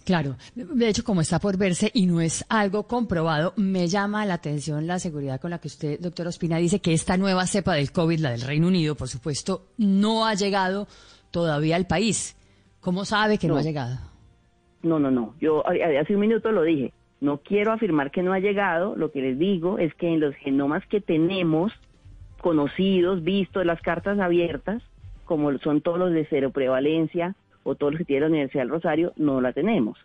Claro, 0.05 0.35
de 0.53 0.88
hecho, 0.88 1.03
como 1.03 1.21
está 1.21 1.39
por 1.39 1.57
verse 1.57 1.89
y 1.91 2.05
no 2.05 2.21
es 2.21 2.45
algo 2.47 2.83
comprobado, 2.83 3.53
me 3.57 3.88
llama 3.88 4.24
la 4.27 4.35
atención 4.35 4.85
la 4.85 5.00
seguridad 5.00 5.41
con 5.41 5.50
la 5.50 5.57
que 5.59 5.67
usted, 5.67 6.00
doctor 6.00 6.27
Ospina, 6.27 6.57
dice 6.57 6.79
que 6.79 6.93
esta 6.93 7.17
nueva 7.17 7.47
cepa 7.47 7.74
del 7.74 7.91
COVID, 7.91 8.19
la 8.19 8.29
del 8.31 8.41
Reino 8.41 8.67
Unido, 8.67 8.93
por 8.95 9.07
supuesto, 9.07 9.65
no 9.77 10.27
ha 10.27 10.35
llegado 10.35 10.88
todavía 11.31 11.75
al 11.75 11.88
país. 11.88 12.38
¿Cómo 12.81 13.03
sabe 13.03 13.39
que 13.39 13.47
no, 13.47 13.55
No. 13.55 13.59
ha 13.62 13.63
llegado? 13.63 13.97
No, 14.83 15.00
no, 15.00 15.09
no. 15.09 15.33
Yo 15.41 15.63
hace 15.67 16.13
un 16.13 16.19
minuto 16.21 16.51
lo 16.51 16.62
dije. 16.62 16.93
No 17.19 17.39
quiero 17.39 17.71
afirmar 17.71 18.12
que 18.12 18.21
no 18.21 18.31
ha 18.33 18.39
llegado. 18.39 18.95
Lo 18.95 19.12
que 19.12 19.21
les 19.21 19.39
digo 19.39 19.79
es 19.79 19.91
que 19.95 20.07
en 20.13 20.19
los 20.19 20.35
genomas 20.35 20.83
que 20.88 21.01
tenemos 21.01 21.71
conocidos, 22.45 23.23
vistos, 23.23 23.65
las 23.65 23.81
cartas 23.81 24.19
abiertas, 24.19 24.83
como 25.23 25.57
son 25.57 25.81
todos 25.81 25.97
los 25.97 26.11
de 26.11 26.27
cero 26.29 26.51
prevalencia 26.51 27.33
o 27.63 27.73
todos 27.73 27.93
los 27.93 27.97
que 27.97 28.05
tiene 28.05 28.21
la 28.21 28.27
Universidad 28.27 28.62
del 28.62 28.69
Rosario, 28.69 29.13
no 29.15 29.41
la 29.41 29.51
tenemos. 29.51 29.97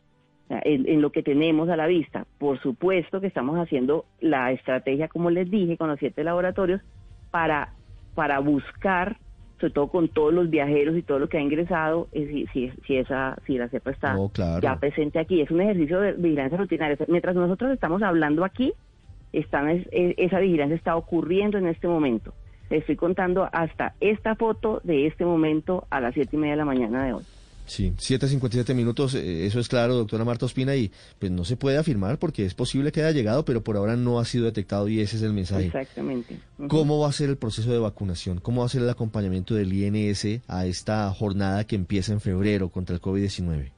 En, 0.48 0.88
en 0.88 1.02
lo 1.02 1.12
que 1.12 1.22
tenemos 1.22 1.68
a 1.68 1.76
la 1.76 1.86
vista, 1.86 2.24
por 2.38 2.58
supuesto 2.62 3.20
que 3.20 3.26
estamos 3.26 3.58
haciendo 3.58 4.06
la 4.22 4.52
estrategia, 4.52 5.08
como 5.08 5.28
les 5.28 5.50
dije, 5.50 5.76
con 5.76 5.88
los 5.90 5.98
siete 5.98 6.24
laboratorios, 6.24 6.80
para, 7.30 7.74
para 8.14 8.38
buscar, 8.38 9.18
sobre 9.60 9.74
todo 9.74 9.88
con 9.88 10.08
todos 10.08 10.32
los 10.32 10.48
viajeros 10.48 10.96
y 10.96 11.02
todo 11.02 11.18
lo 11.18 11.28
que 11.28 11.36
ha 11.36 11.42
ingresado, 11.42 12.08
eh, 12.12 12.26
si, 12.26 12.46
si, 12.54 12.72
si 12.86 12.96
esa, 12.96 13.36
si 13.46 13.58
la 13.58 13.68
cepa 13.68 13.90
está 13.90 14.14
No, 14.14 14.30
claro. 14.30 14.62
ya 14.62 14.76
presente 14.80 15.18
aquí. 15.18 15.42
Es 15.42 15.50
un 15.50 15.60
ejercicio 15.60 16.00
de 16.00 16.12
vigilancia 16.14 16.56
rutinaria. 16.56 16.96
Mientras 17.06 17.36
nosotros 17.36 17.70
estamos 17.70 18.02
hablando 18.02 18.46
aquí, 18.46 18.72
están, 19.32 19.68
es- 19.70 19.86
es- 19.92 20.14
esa 20.18 20.38
vigilancia 20.40 20.76
está 20.76 20.96
ocurriendo 20.96 21.58
en 21.58 21.66
este 21.66 21.86
momento. 21.88 22.34
Les 22.70 22.80
estoy 22.80 22.96
contando 22.96 23.48
hasta 23.52 23.94
esta 24.00 24.36
foto 24.36 24.80
de 24.84 25.06
este 25.06 25.24
momento 25.24 25.86
a 25.90 26.00
las 26.00 26.14
siete 26.14 26.36
y 26.36 26.38
media 26.38 26.52
de 26.52 26.58
la 26.58 26.64
mañana 26.64 27.04
de 27.04 27.12
hoy. 27.14 27.24
Sí, 27.66 27.92
7.57 27.98 28.74
minutos, 28.74 29.14
eh, 29.14 29.46
eso 29.46 29.60
es 29.60 29.68
claro, 29.68 29.94
doctora 29.94 30.24
Marta 30.24 30.44
Ospina, 30.44 30.74
y 30.74 30.90
pues 31.20 31.30
no 31.30 31.44
se 31.44 31.56
puede 31.56 31.78
afirmar 31.78 32.18
porque 32.18 32.44
es 32.44 32.52
posible 32.54 32.90
que 32.90 33.00
haya 33.00 33.12
llegado, 33.12 33.44
pero 33.44 33.62
por 33.62 33.76
ahora 33.76 33.94
no 33.94 34.18
ha 34.18 34.24
sido 34.24 34.46
detectado 34.46 34.88
y 34.88 34.98
ese 35.00 35.16
es 35.18 35.22
el 35.22 35.32
mensaje. 35.32 35.66
Exactamente. 35.66 36.36
¿Cómo 36.66 36.98
va 36.98 37.08
a 37.08 37.12
ser 37.12 37.28
el 37.30 37.36
proceso 37.36 37.70
de 37.72 37.78
vacunación? 37.78 38.40
¿Cómo 38.40 38.62
va 38.62 38.66
a 38.66 38.70
ser 38.70 38.82
el 38.82 38.90
acompañamiento 38.90 39.54
del 39.54 39.72
INS 39.72 40.40
a 40.48 40.66
esta 40.66 41.08
jornada 41.12 41.64
que 41.64 41.76
empieza 41.76 42.12
en 42.12 42.20
febrero 42.20 42.70
contra 42.70 42.96
el 42.96 43.00
COVID-19? 43.00 43.70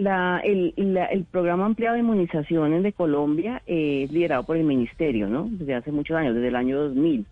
La, 0.00 0.40
el, 0.44 0.72
la- 0.76 1.06
el 1.06 1.24
programa 1.24 1.66
ampliado 1.66 1.94
de 1.94 2.00
inmunizaciones 2.00 2.82
de 2.82 2.92
Colombia 2.92 3.62
eh, 3.66 4.04
es 4.04 4.12
liderado 4.12 4.44
por 4.44 4.56
el 4.56 4.64
Ministerio, 4.64 5.28
¿no? 5.28 5.48
Desde 5.50 5.74
hace 5.74 5.92
muchos 5.92 6.16
años, 6.16 6.34
desde 6.34 6.48
el 6.48 6.56
año 6.56 6.78
2000. 6.78 7.26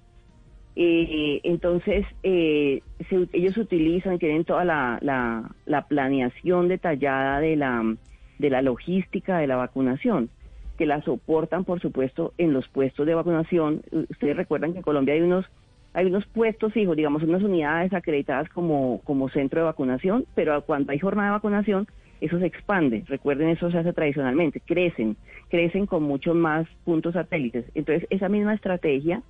Eh, 0.76 1.40
entonces, 1.44 2.04
eh, 2.22 2.82
se- 3.08 3.28
ellos 3.32 3.56
utilizan 3.56 4.18
tienen 4.18 4.44
toda 4.44 4.64
la 4.64 5.84
planeación 5.88 6.68
detallada 6.68 7.40
de 7.40 7.56
la, 7.56 7.96
de 8.38 8.50
la 8.50 8.62
logística 8.62 9.38
de 9.38 9.46
la 9.46 9.56
vacunación, 9.56 10.28
que 10.76 10.86
la 10.86 11.00
soportan, 11.02 11.64
por 11.64 11.80
supuesto, 11.80 12.34
en 12.38 12.52
los 12.52 12.68
puestos 12.68 13.06
de 13.06 13.14
vacunación. 13.14 13.82
Ustedes 14.10 14.36
recuerdan 14.36 14.72
que 14.72 14.78
en 14.78 14.84
Colombia 14.84 15.14
hay 15.14 15.22
unos 15.22 15.46
hay 15.94 16.04
unos 16.06 16.26
puestos 16.26 16.72
fijos, 16.74 16.96
digamos, 16.96 17.22
unas 17.22 17.42
unidades 17.42 17.92
acreditadas 17.94 18.48
como, 18.50 19.00
como 19.04 19.30
centro 19.30 19.60
de 19.60 19.64
vacunación, 19.66 20.26
pero 20.34 20.60
cuando 20.62 20.92
hay 20.92 20.98
jornada 20.98 21.28
de 21.30 21.36
vacunación, 21.36 21.86
eso 22.20 22.38
se 22.38 22.46
expande. 22.46 23.04
Recuerden, 23.06 23.48
eso 23.48 23.70
se 23.70 23.78
hace 23.78 23.92
tradicionalmente, 23.92 24.60
crecen, 24.60 25.16
crecen 25.48 25.86
con 25.86 26.02
muchos 26.02 26.34
más 26.34 26.66
puntos 26.84 27.14
satélites. 27.14 27.64
Entonces, 27.74 28.06
esa 28.10 28.28
misma 28.28 28.54
estrategia 28.54 29.22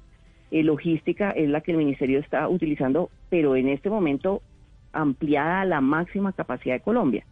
eh, 0.50 0.62
logística 0.62 1.30
es 1.30 1.48
la 1.48 1.60
que 1.60 1.72
el 1.72 1.78
ministerio 1.78 2.18
está 2.18 2.48
utilizando, 2.48 3.10
pero 3.28 3.56
en 3.56 3.68
este 3.68 3.90
momento 3.90 4.42
ampliada 4.92 5.60
a 5.60 5.64
la 5.66 5.80
máxima 5.80 6.32
capacidad 6.32 6.74
de 6.74 6.80
Colombia, 6.80 7.24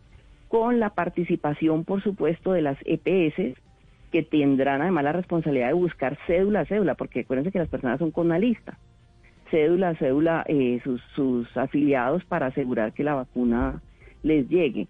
con 0.49 0.79
la 0.79 0.91
participación, 0.91 1.85
por 1.85 2.03
supuesto, 2.03 2.53
de 2.53 2.63
las 2.63 2.79
EPS, 2.85 3.59
que 4.13 4.23
tendrán 4.23 4.83
además 4.83 5.05
la 5.05 5.13
responsabilidad 5.13 5.69
de 5.69 5.73
buscar 5.73 6.19
cédula 6.27 6.61
a 6.61 6.67
cédula, 6.67 6.95
porque 6.95 7.21
acuérdense 7.21 7.51
que 7.51 7.59
las 7.59 7.69
personas 7.69 7.99
son 7.99 8.11
con 8.11 8.27
una 8.27 8.39
lista, 8.39 8.79
cédula 9.51 9.91
a 9.91 9.95
cédula, 9.97 10.45
eh, 10.47 10.81
sus, 10.85 11.03
sus 11.15 11.57
afiliados 11.57 12.25
para 12.25 12.47
asegurar 12.47 12.93
que 12.93 13.05
la 13.05 13.15
vacuna 13.15 13.81
les 14.23 14.49
llegue. 14.49 14.89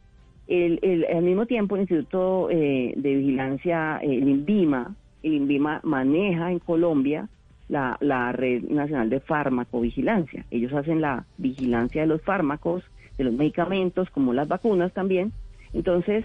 El, 0.49 0.79
el- 0.83 1.05
al 1.07 1.23
mismo 1.23 1.47
tiempo, 1.47 1.75
el 1.77 1.83
Instituto 1.83 2.49
eh, 2.51 2.93
de 2.97 3.15
Vigilancia, 3.17 3.99
eh, 4.03 4.17
el 4.19 4.29
INVIMA, 4.29 4.95
el 5.23 5.35
INVIMA 5.35 5.81
maneja 5.83 6.53
en 6.53 6.59
Colombia 6.61 7.29
la, 7.69 7.97
la 8.01 8.31
Red 8.33 8.63
Nacional 8.65 9.11
de 9.11 9.19
Farmacovigilancia. 9.21 10.45
Ellos 10.51 10.73
hacen 10.73 11.01
la 11.01 11.25
vigilancia 11.37 12.03
de 12.03 12.07
los 12.07 12.23
fármacos, 12.23 12.85
de 13.19 13.25
los 13.25 13.35
medicamentos, 13.35 14.09
como 14.11 14.33
las 14.33 14.47
vacunas 14.47 14.93
también. 14.93 15.33
Entonces, 15.73 16.25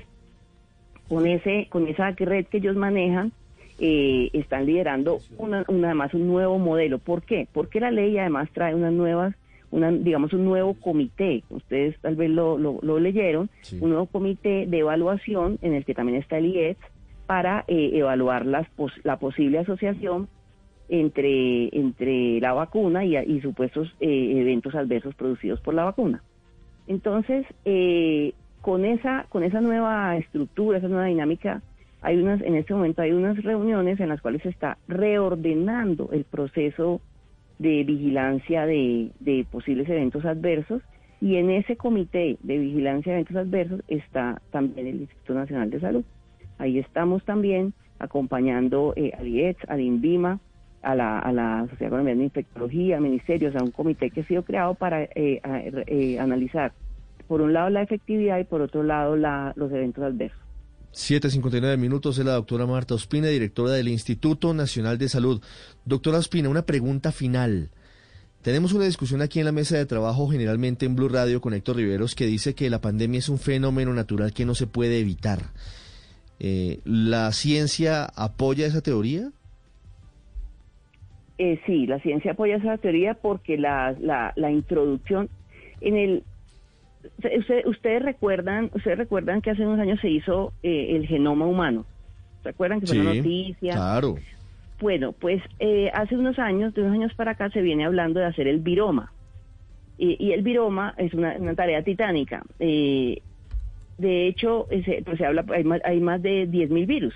con 1.10 1.26
ese 1.28 1.68
con 1.70 1.88
esa 1.88 2.12
red 2.12 2.46
que 2.46 2.58
ellos 2.58 2.76
manejan 2.76 3.32
eh, 3.80 4.30
están 4.34 4.66
liderando 4.66 5.20
una, 5.38 5.66
una- 5.68 5.88
además 5.88 6.14
un 6.14 6.28
nuevo 6.28 6.58
modelo 6.60 7.00
¿por 7.00 7.24
qué? 7.24 7.48
porque 7.52 7.80
la 7.80 7.92
ley 7.92 8.18
además 8.18 8.50
trae 8.54 8.76
unas 8.76 8.94
nuevas 8.94 9.34
una, 9.72 9.92
digamos 9.92 10.34
un 10.34 10.46
nuevo 10.46 10.74
comité 10.76 11.44
ustedes 11.50 11.98
tal 12.02 12.16
vez 12.16 12.30
lo, 12.30 12.58
lo, 12.58 12.80
lo 12.82 13.00
leyeron 13.00 13.50
Sí. 13.62 13.78
un 13.82 13.90
nuevo 13.90 14.06
comité 14.06 14.66
de 14.68 14.80
evaluación 14.80 15.58
en 15.62 15.74
el 15.74 15.86
que 15.86 15.94
también 15.96 16.20
está 16.22 16.38
el 16.38 16.46
IES 16.48 16.78
para 17.26 17.64
eh, 17.68 17.92
evaluar 17.94 18.46
las 18.46 18.70
pos- 18.72 19.00
la 19.04 19.18
posible 19.18 19.60
asociación 19.60 20.28
entre 20.90 21.70
entre 21.78 22.40
la 22.42 22.54
vacuna 22.54 23.06
y, 23.06 23.16
y 23.18 23.40
supuestos 23.42 23.94
eh, 24.02 24.34
eventos 24.42 24.76
adversos 24.76 25.16
producidos 25.16 25.62
por 25.62 25.74
la 25.74 25.86
vacuna 25.86 26.22
entonces, 26.88 27.46
eh, 27.64 28.34
con 28.62 28.84
esa 28.86 29.26
con 29.30 29.44
esa 29.44 29.62
nueva 29.62 30.18
estructura, 30.18 30.80
esa 30.80 30.88
nueva 30.90 31.06
dinámica, 31.06 31.62
hay 32.02 32.18
unas 32.18 32.42
en 32.42 32.56
este 32.56 32.74
momento 32.74 33.02
hay 33.02 33.12
unas 33.14 33.42
reuniones 33.44 34.00
en 34.02 34.10
las 34.10 34.20
cuales 34.22 34.42
se 34.42 34.50
está 34.50 34.78
reordenando 34.88 36.10
el 36.12 36.26
proceso 36.26 37.00
de 37.62 37.84
vigilancia 37.84 38.66
de, 38.66 39.12
de 39.20 39.46
posibles 39.52 39.88
eventos 39.88 40.26
adversos 40.26 40.82
y 41.22 41.36
en 41.36 41.52
ese 41.52 41.78
comité 41.78 42.38
de 42.42 42.58
vigilancia 42.58 43.14
de 43.14 43.20
eventos 43.20 43.38
adversos 43.38 43.82
está 43.88 44.42
también 44.50 44.88
el 44.88 45.02
Instituto 45.02 45.36
Nacional 45.36 45.70
de 45.70 45.80
Salud. 45.80 46.04
Ahí 46.58 46.80
estamos 46.80 47.24
también 47.24 47.74
acompañando 48.00 48.94
eh, 48.96 49.12
al 49.16 49.28
IEX, 49.28 49.64
al 49.70 49.80
INVIMA 49.80 50.40
a 50.82 50.96
la, 50.96 51.20
a 51.20 51.32
la 51.32 51.68
Sociedad 51.70 51.92
Colombiana 51.92 52.20
de 52.20 52.26
Infectología, 52.26 53.00
ministerios, 53.00 53.56
a 53.56 53.64
un 53.64 53.70
comité 53.70 54.10
que 54.10 54.22
ha 54.22 54.26
sido 54.26 54.42
creado 54.42 54.74
para 54.74 55.04
eh, 55.04 55.40
eh, 55.44 56.20
analizar, 56.20 56.74
por 57.28 57.42
un 57.42 57.54
lado, 57.54 57.70
la 57.70 57.84
efectividad 57.84 58.40
y 58.40 58.46
por 58.46 58.62
otro 58.62 58.82
lado, 58.82 59.16
la, 59.16 59.54
los 59.56 59.72
eventos 59.72 60.04
adversos. 60.04 60.40
7.59 60.94 61.78
minutos 61.78 62.18
es 62.18 62.26
la 62.26 62.34
doctora 62.34 62.66
Marta 62.66 62.96
Ospina, 62.96 63.28
directora 63.28 63.72
del 63.72 63.88
Instituto 63.88 64.54
Nacional 64.54 64.98
de 64.98 65.08
Salud. 65.08 65.42
Doctora 65.86 66.18
Ospina, 66.18 66.50
una 66.50 66.66
pregunta 66.66 67.12
final. 67.12 67.70
Tenemos 68.42 68.74
una 68.74 68.86
discusión 68.86 69.22
aquí 69.22 69.40
en 69.40 69.46
la 69.46 69.52
mesa 69.52 69.78
de 69.78 69.86
trabajo, 69.86 70.28
generalmente 70.28 70.86
en 70.86 70.96
Blue 70.96 71.08
Radio, 71.08 71.40
con 71.40 71.54
Héctor 71.54 71.78
Riveros, 71.78 72.16
que 72.16 72.26
dice 72.26 72.56
que 72.56 72.70
la 72.70 72.82
pandemia 72.82 73.20
es 73.20 73.30
un 73.30 73.38
fenómeno 73.38 73.94
natural 73.94 74.34
que 74.34 74.46
no 74.46 74.54
se 74.54 74.68
puede 74.68 75.00
evitar. 75.00 75.40
Eh, 76.40 76.80
¿La 76.84 77.32
ciencia 77.32 78.06
apoya 78.06 78.66
esa 78.66 78.82
teoría? 78.82 79.32
Eh, 81.38 81.62
sí, 81.66 81.86
la 81.86 82.00
ciencia 82.00 82.32
apoya 82.32 82.58
esa 82.58 82.78
teoría 82.78 83.14
porque 83.14 83.58
la, 83.58 83.96
la, 84.00 84.34
la 84.36 84.52
introducción 84.52 85.30
en 85.80 85.96
el 85.96 86.24
ustedes 87.66 88.02
recuerdan, 88.02 88.70
ustedes 88.74 88.98
recuerdan 88.98 89.42
que 89.42 89.52
hace 89.52 89.66
unos 89.66 89.80
años 89.80 90.00
se 90.00 90.10
hizo 90.10 90.54
eh, 90.64 90.96
el 90.96 91.08
genoma 91.08 91.46
humano. 91.46 91.86
¿Se 92.44 92.50
acuerdan 92.50 92.80
que 92.80 92.88
fue 92.88 93.00
una 93.00 93.14
noticia? 93.14 93.74
Claro. 93.74 94.16
Bueno, 94.80 95.12
pues 95.12 95.44
eh, 95.60 95.92
hace 95.94 96.16
unos 96.16 96.40
años, 96.40 96.74
de 96.74 96.82
unos 96.82 96.94
años 96.94 97.14
para 97.14 97.32
acá, 97.32 97.50
se 97.52 97.62
viene 97.62 97.86
hablando 97.86 98.20
de 98.20 98.26
hacer 98.26 98.48
el 98.48 98.60
viroma. 98.60 99.12
Y, 99.98 100.32
el 100.32 100.42
viroma 100.42 100.96
es 100.98 101.14
una, 101.14 101.38
tarea 101.54 101.84
titánica. 101.84 102.44
de 102.58 103.22
hecho, 104.00 104.68
pues 105.06 105.18
se 105.20 105.26
habla, 105.26 105.46
hay 105.54 105.64
más, 105.64 105.80
hay 105.86 106.00
más 106.00 106.20
de 106.24 106.50
10.000 106.50 106.88
virus 106.88 107.14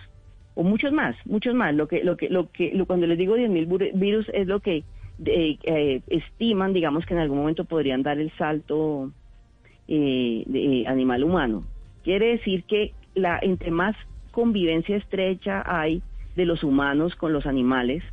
o 0.55 0.63
muchos 0.63 0.91
más, 0.91 1.15
muchos 1.25 1.53
más. 1.53 1.75
Lo 1.75 1.87
que, 1.87 2.03
lo 2.03 2.17
que, 2.17 2.29
lo 2.29 2.49
que, 2.49 2.73
cuando 2.87 3.05
les 3.05 3.17
digo 3.17 3.37
10.000 3.37 3.91
virus 3.93 4.27
es 4.33 4.47
lo 4.47 4.61
que 4.61 4.83
eh, 5.25 6.01
estiman, 6.07 6.73
digamos 6.73 7.05
que 7.05 7.13
en 7.13 7.19
algún 7.19 7.37
momento 7.37 7.65
podrían 7.65 8.03
dar 8.03 8.17
el 8.19 8.31
salto 8.37 9.11
eh, 9.87 10.43
de, 10.45 10.85
animal 10.87 11.23
humano. 11.23 11.63
Quiere 12.03 12.27
decir 12.37 12.63
que 12.63 12.93
la 13.13 13.39
entre 13.41 13.71
más 13.71 13.95
convivencia 14.31 14.97
estrecha 14.97 15.63
hay 15.65 16.01
de 16.35 16.45
los 16.45 16.63
humanos 16.63 17.15
con 17.15 17.33
los 17.33 17.45
animales 17.45 18.03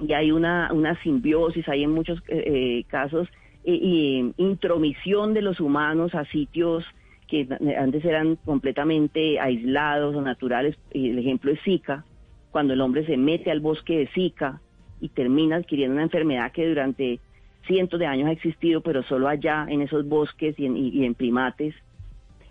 y 0.00 0.12
hay 0.12 0.32
una, 0.32 0.72
una 0.72 1.00
simbiosis, 1.02 1.68
hay 1.68 1.84
en 1.84 1.92
muchos 1.92 2.20
eh, 2.28 2.84
casos 2.88 3.28
intromisión 3.66 5.32
de 5.32 5.40
los 5.40 5.58
humanos 5.58 6.14
a 6.14 6.26
sitios 6.26 6.84
que 7.28 7.48
antes 7.78 8.04
eran 8.04 8.36
completamente 8.36 9.40
aislados 9.40 10.14
o 10.14 10.20
naturales. 10.20 10.76
El 10.90 11.18
ejemplo 11.18 11.50
es 11.50 11.60
Zika, 11.62 12.04
cuando 12.50 12.74
el 12.74 12.80
hombre 12.80 13.06
se 13.06 13.16
mete 13.16 13.50
al 13.50 13.60
bosque 13.60 13.98
de 13.98 14.06
Zika 14.08 14.60
y 15.00 15.08
termina 15.08 15.56
adquiriendo 15.56 15.94
una 15.94 16.04
enfermedad 16.04 16.52
que 16.52 16.68
durante 16.68 17.20
cientos 17.66 18.00
de 18.00 18.06
años 18.06 18.28
ha 18.28 18.32
existido, 18.32 18.80
pero 18.80 19.02
solo 19.02 19.28
allá, 19.28 19.66
en 19.68 19.82
esos 19.82 20.08
bosques 20.08 20.54
y 20.58 21.04
en, 21.04 21.14
primates. 21.14 21.74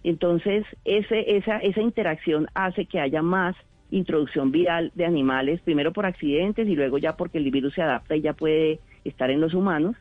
Entonces, 0.03 0.65
ese, 0.85 1.37
esa, 1.37 1.57
esa 1.57 1.81
interacción 1.81 2.47
hace 2.53 2.85
que 2.85 2.99
haya 2.99 3.21
más 3.21 3.55
introducción 3.91 4.51
viral 4.51 4.91
de 4.95 5.05
animales, 5.05 5.61
primero 5.61 5.93
por 5.93 6.05
accidentes 6.05 6.67
y 6.67 6.75
luego 6.75 6.97
ya 6.97 7.15
porque 7.15 7.37
el 7.37 7.51
virus 7.51 7.75
se 7.75 7.81
adapta 7.81 8.15
y 8.15 8.21
ya 8.21 8.33
puede 8.33 8.79
estar 9.03 9.29
en 9.29 9.39
los 9.39 9.53
humanos. 9.53 9.95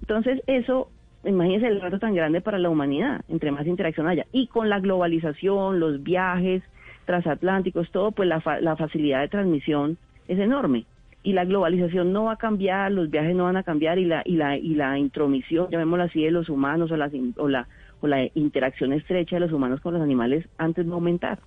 Entonces, 0.00 0.42
eso 0.46 0.90
imagínense 1.24 1.68
el 1.68 1.80
reto 1.80 1.98
tan 1.98 2.14
grande 2.14 2.40
para 2.40 2.58
la 2.58 2.68
humanidad, 2.68 3.22
entre 3.28 3.50
más 3.50 3.66
interacción 3.66 4.08
haya. 4.08 4.26
Y 4.32 4.48
con 4.48 4.68
la 4.68 4.80
globalización, 4.80 5.80
los 5.80 6.02
viajes 6.02 6.62
transatlánticos, 7.06 7.90
todo, 7.90 8.12
pues 8.12 8.28
la, 8.28 8.42
la 8.60 8.76
facilidad 8.76 9.20
de 9.20 9.28
transmisión 9.28 9.98
es 10.28 10.38
enorme. 10.38 10.84
Y 11.24 11.34
la 11.34 11.44
globalización 11.44 12.12
no 12.12 12.24
va 12.24 12.32
a 12.32 12.36
cambiar, 12.36 12.90
los 12.90 13.10
viajes 13.10 13.36
no 13.36 13.44
van 13.44 13.56
a 13.56 13.62
cambiar 13.62 13.98
y 13.98 14.04
la, 14.04 14.22
y 14.24 14.36
la, 14.36 14.56
y 14.56 14.74
la 14.74 14.98
intromisión, 14.98 15.68
llamémoslo 15.70 16.04
así, 16.04 16.22
de 16.22 16.32
los 16.32 16.48
humanos 16.48 16.90
o, 16.90 16.96
las, 16.96 17.12
o, 17.36 17.48
la, 17.48 17.68
o 18.00 18.08
la 18.08 18.28
interacción 18.34 18.92
estrecha 18.92 19.36
de 19.36 19.40
los 19.40 19.52
humanos 19.52 19.80
con 19.80 19.94
los 19.94 20.02
animales 20.02 20.48
antes 20.58 20.86
va 20.86 20.92
a 20.92 20.94
aumentar. 20.94 21.38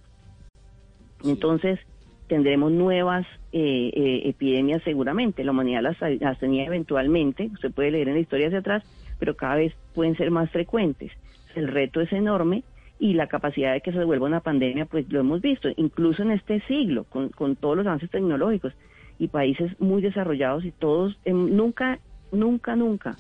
Entonces, 1.25 1.79
tendremos 2.27 2.71
nuevas 2.71 3.25
eh, 3.51 3.91
eh, 3.93 4.21
epidemias 4.25 4.81
seguramente. 4.83 5.43
La 5.43 5.51
humanidad 5.51 5.81
las, 5.81 5.97
las 6.21 6.39
tenía 6.39 6.65
eventualmente, 6.65 7.49
usted 7.53 7.71
puede 7.71 7.91
leer 7.91 8.07
en 8.07 8.15
la 8.15 8.21
historia 8.21 8.47
hacia 8.47 8.59
atrás, 8.59 8.83
pero 9.19 9.35
cada 9.35 9.55
vez 9.55 9.73
pueden 9.93 10.15
ser 10.15 10.31
más 10.31 10.49
frecuentes. 10.51 11.11
El 11.55 11.67
reto 11.67 12.01
es 12.01 12.11
enorme 12.13 12.63
y 12.99 13.13
la 13.13 13.27
capacidad 13.27 13.73
de 13.73 13.81
que 13.81 13.91
se 13.91 13.99
devuelva 13.99 14.25
una 14.25 14.39
pandemia, 14.39 14.85
pues 14.85 15.11
lo 15.11 15.19
hemos 15.19 15.41
visto, 15.41 15.69
incluso 15.75 16.23
en 16.23 16.31
este 16.31 16.61
siglo, 16.61 17.03
con, 17.05 17.29
con 17.29 17.55
todos 17.55 17.77
los 17.77 17.87
avances 17.87 18.09
tecnológicos 18.09 18.73
y 19.19 19.27
países 19.27 19.79
muy 19.79 20.01
desarrollados 20.01 20.65
y 20.65 20.71
todos, 20.71 21.17
em, 21.25 21.55
nunca, 21.55 21.99
nunca, 22.31 22.75
nunca 22.75 23.15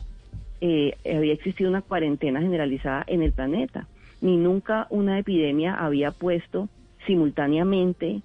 eh, 0.61 0.95
había 1.05 1.33
existido 1.33 1.69
una 1.69 1.81
cuarentena 1.81 2.41
generalizada 2.41 3.03
en 3.07 3.21
el 3.21 3.31
planeta, 3.31 3.87
ni 4.21 4.37
nunca 4.37 4.87
una 4.89 5.19
epidemia 5.19 5.75
había 5.75 6.11
puesto 6.11 6.69
simultáneamente 7.05 8.21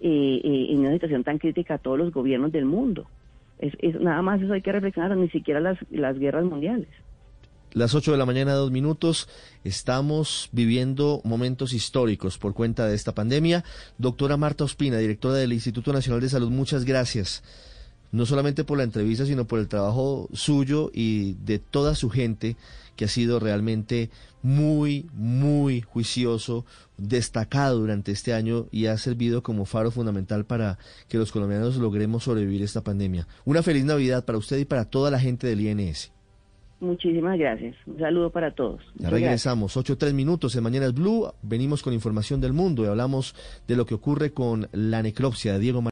eh, 0.00 0.40
eh, 0.44 0.66
en 0.70 0.80
una 0.80 0.92
situación 0.92 1.24
tan 1.24 1.38
crítica 1.38 1.74
a 1.74 1.78
todos 1.78 1.98
los 1.98 2.12
gobiernos 2.12 2.52
del 2.52 2.64
mundo. 2.64 3.06
Es, 3.58 3.72
nada 4.00 4.22
más 4.22 4.42
eso 4.42 4.52
hay 4.52 4.62
que 4.62 4.72
reflexionar, 4.72 5.16
ni 5.16 5.28
siquiera 5.28 5.60
las, 5.60 5.78
las 5.90 6.18
guerras 6.18 6.44
mundiales. 6.44 6.88
Las 7.74 7.94
8 7.94 8.12
de 8.12 8.18
la 8.18 8.26
mañana, 8.26 8.52
dos 8.52 8.70
minutos. 8.70 9.30
Estamos 9.64 10.50
viviendo 10.52 11.22
momentos 11.24 11.72
históricos 11.72 12.36
por 12.36 12.52
cuenta 12.52 12.86
de 12.86 12.94
esta 12.94 13.14
pandemia. 13.14 13.64
Doctora 13.96 14.36
Marta 14.36 14.64
Ospina, 14.64 14.98
directora 14.98 15.36
del 15.36 15.54
Instituto 15.54 15.90
Nacional 15.90 16.20
de 16.20 16.28
Salud, 16.28 16.50
muchas 16.50 16.84
gracias. 16.84 17.42
No 18.10 18.26
solamente 18.26 18.64
por 18.64 18.76
la 18.76 18.84
entrevista, 18.84 19.24
sino 19.24 19.46
por 19.46 19.58
el 19.58 19.68
trabajo 19.68 20.28
suyo 20.34 20.90
y 20.92 21.32
de 21.44 21.60
toda 21.60 21.94
su 21.94 22.10
gente, 22.10 22.58
que 22.94 23.06
ha 23.06 23.08
sido 23.08 23.40
realmente 23.40 24.10
muy, 24.42 25.08
muy 25.14 25.80
juicioso, 25.80 26.66
destacado 26.98 27.78
durante 27.78 28.12
este 28.12 28.34
año 28.34 28.66
y 28.70 28.84
ha 28.84 28.98
servido 28.98 29.42
como 29.42 29.64
faro 29.64 29.90
fundamental 29.90 30.44
para 30.44 30.78
que 31.08 31.16
los 31.16 31.32
colombianos 31.32 31.76
logremos 31.76 32.24
sobrevivir 32.24 32.60
esta 32.60 32.82
pandemia. 32.82 33.26
Una 33.46 33.62
feliz 33.62 33.86
Navidad 33.86 34.26
para 34.26 34.36
usted 34.36 34.58
y 34.58 34.66
para 34.66 34.84
toda 34.84 35.10
la 35.10 35.18
gente 35.18 35.46
del 35.46 35.62
INS. 35.62 36.12
Muchísimas 36.82 37.38
gracias. 37.38 37.76
Un 37.86 37.96
saludo 37.96 38.30
para 38.30 38.56
todos. 38.56 38.82
Ya 38.96 39.08
regresamos, 39.08 39.76
8 39.76 39.96
tres 39.96 40.12
minutos 40.14 40.56
en 40.56 40.64
Mañanas 40.64 40.92
Blue. 40.92 41.32
Venimos 41.40 41.80
con 41.80 41.92
información 41.92 42.40
del 42.40 42.52
mundo 42.52 42.84
y 42.84 42.88
hablamos 42.88 43.36
de 43.68 43.76
lo 43.76 43.86
que 43.86 43.94
ocurre 43.94 44.32
con 44.32 44.68
la 44.72 45.00
necropsia 45.00 45.52
de 45.52 45.60
Diego 45.60 45.91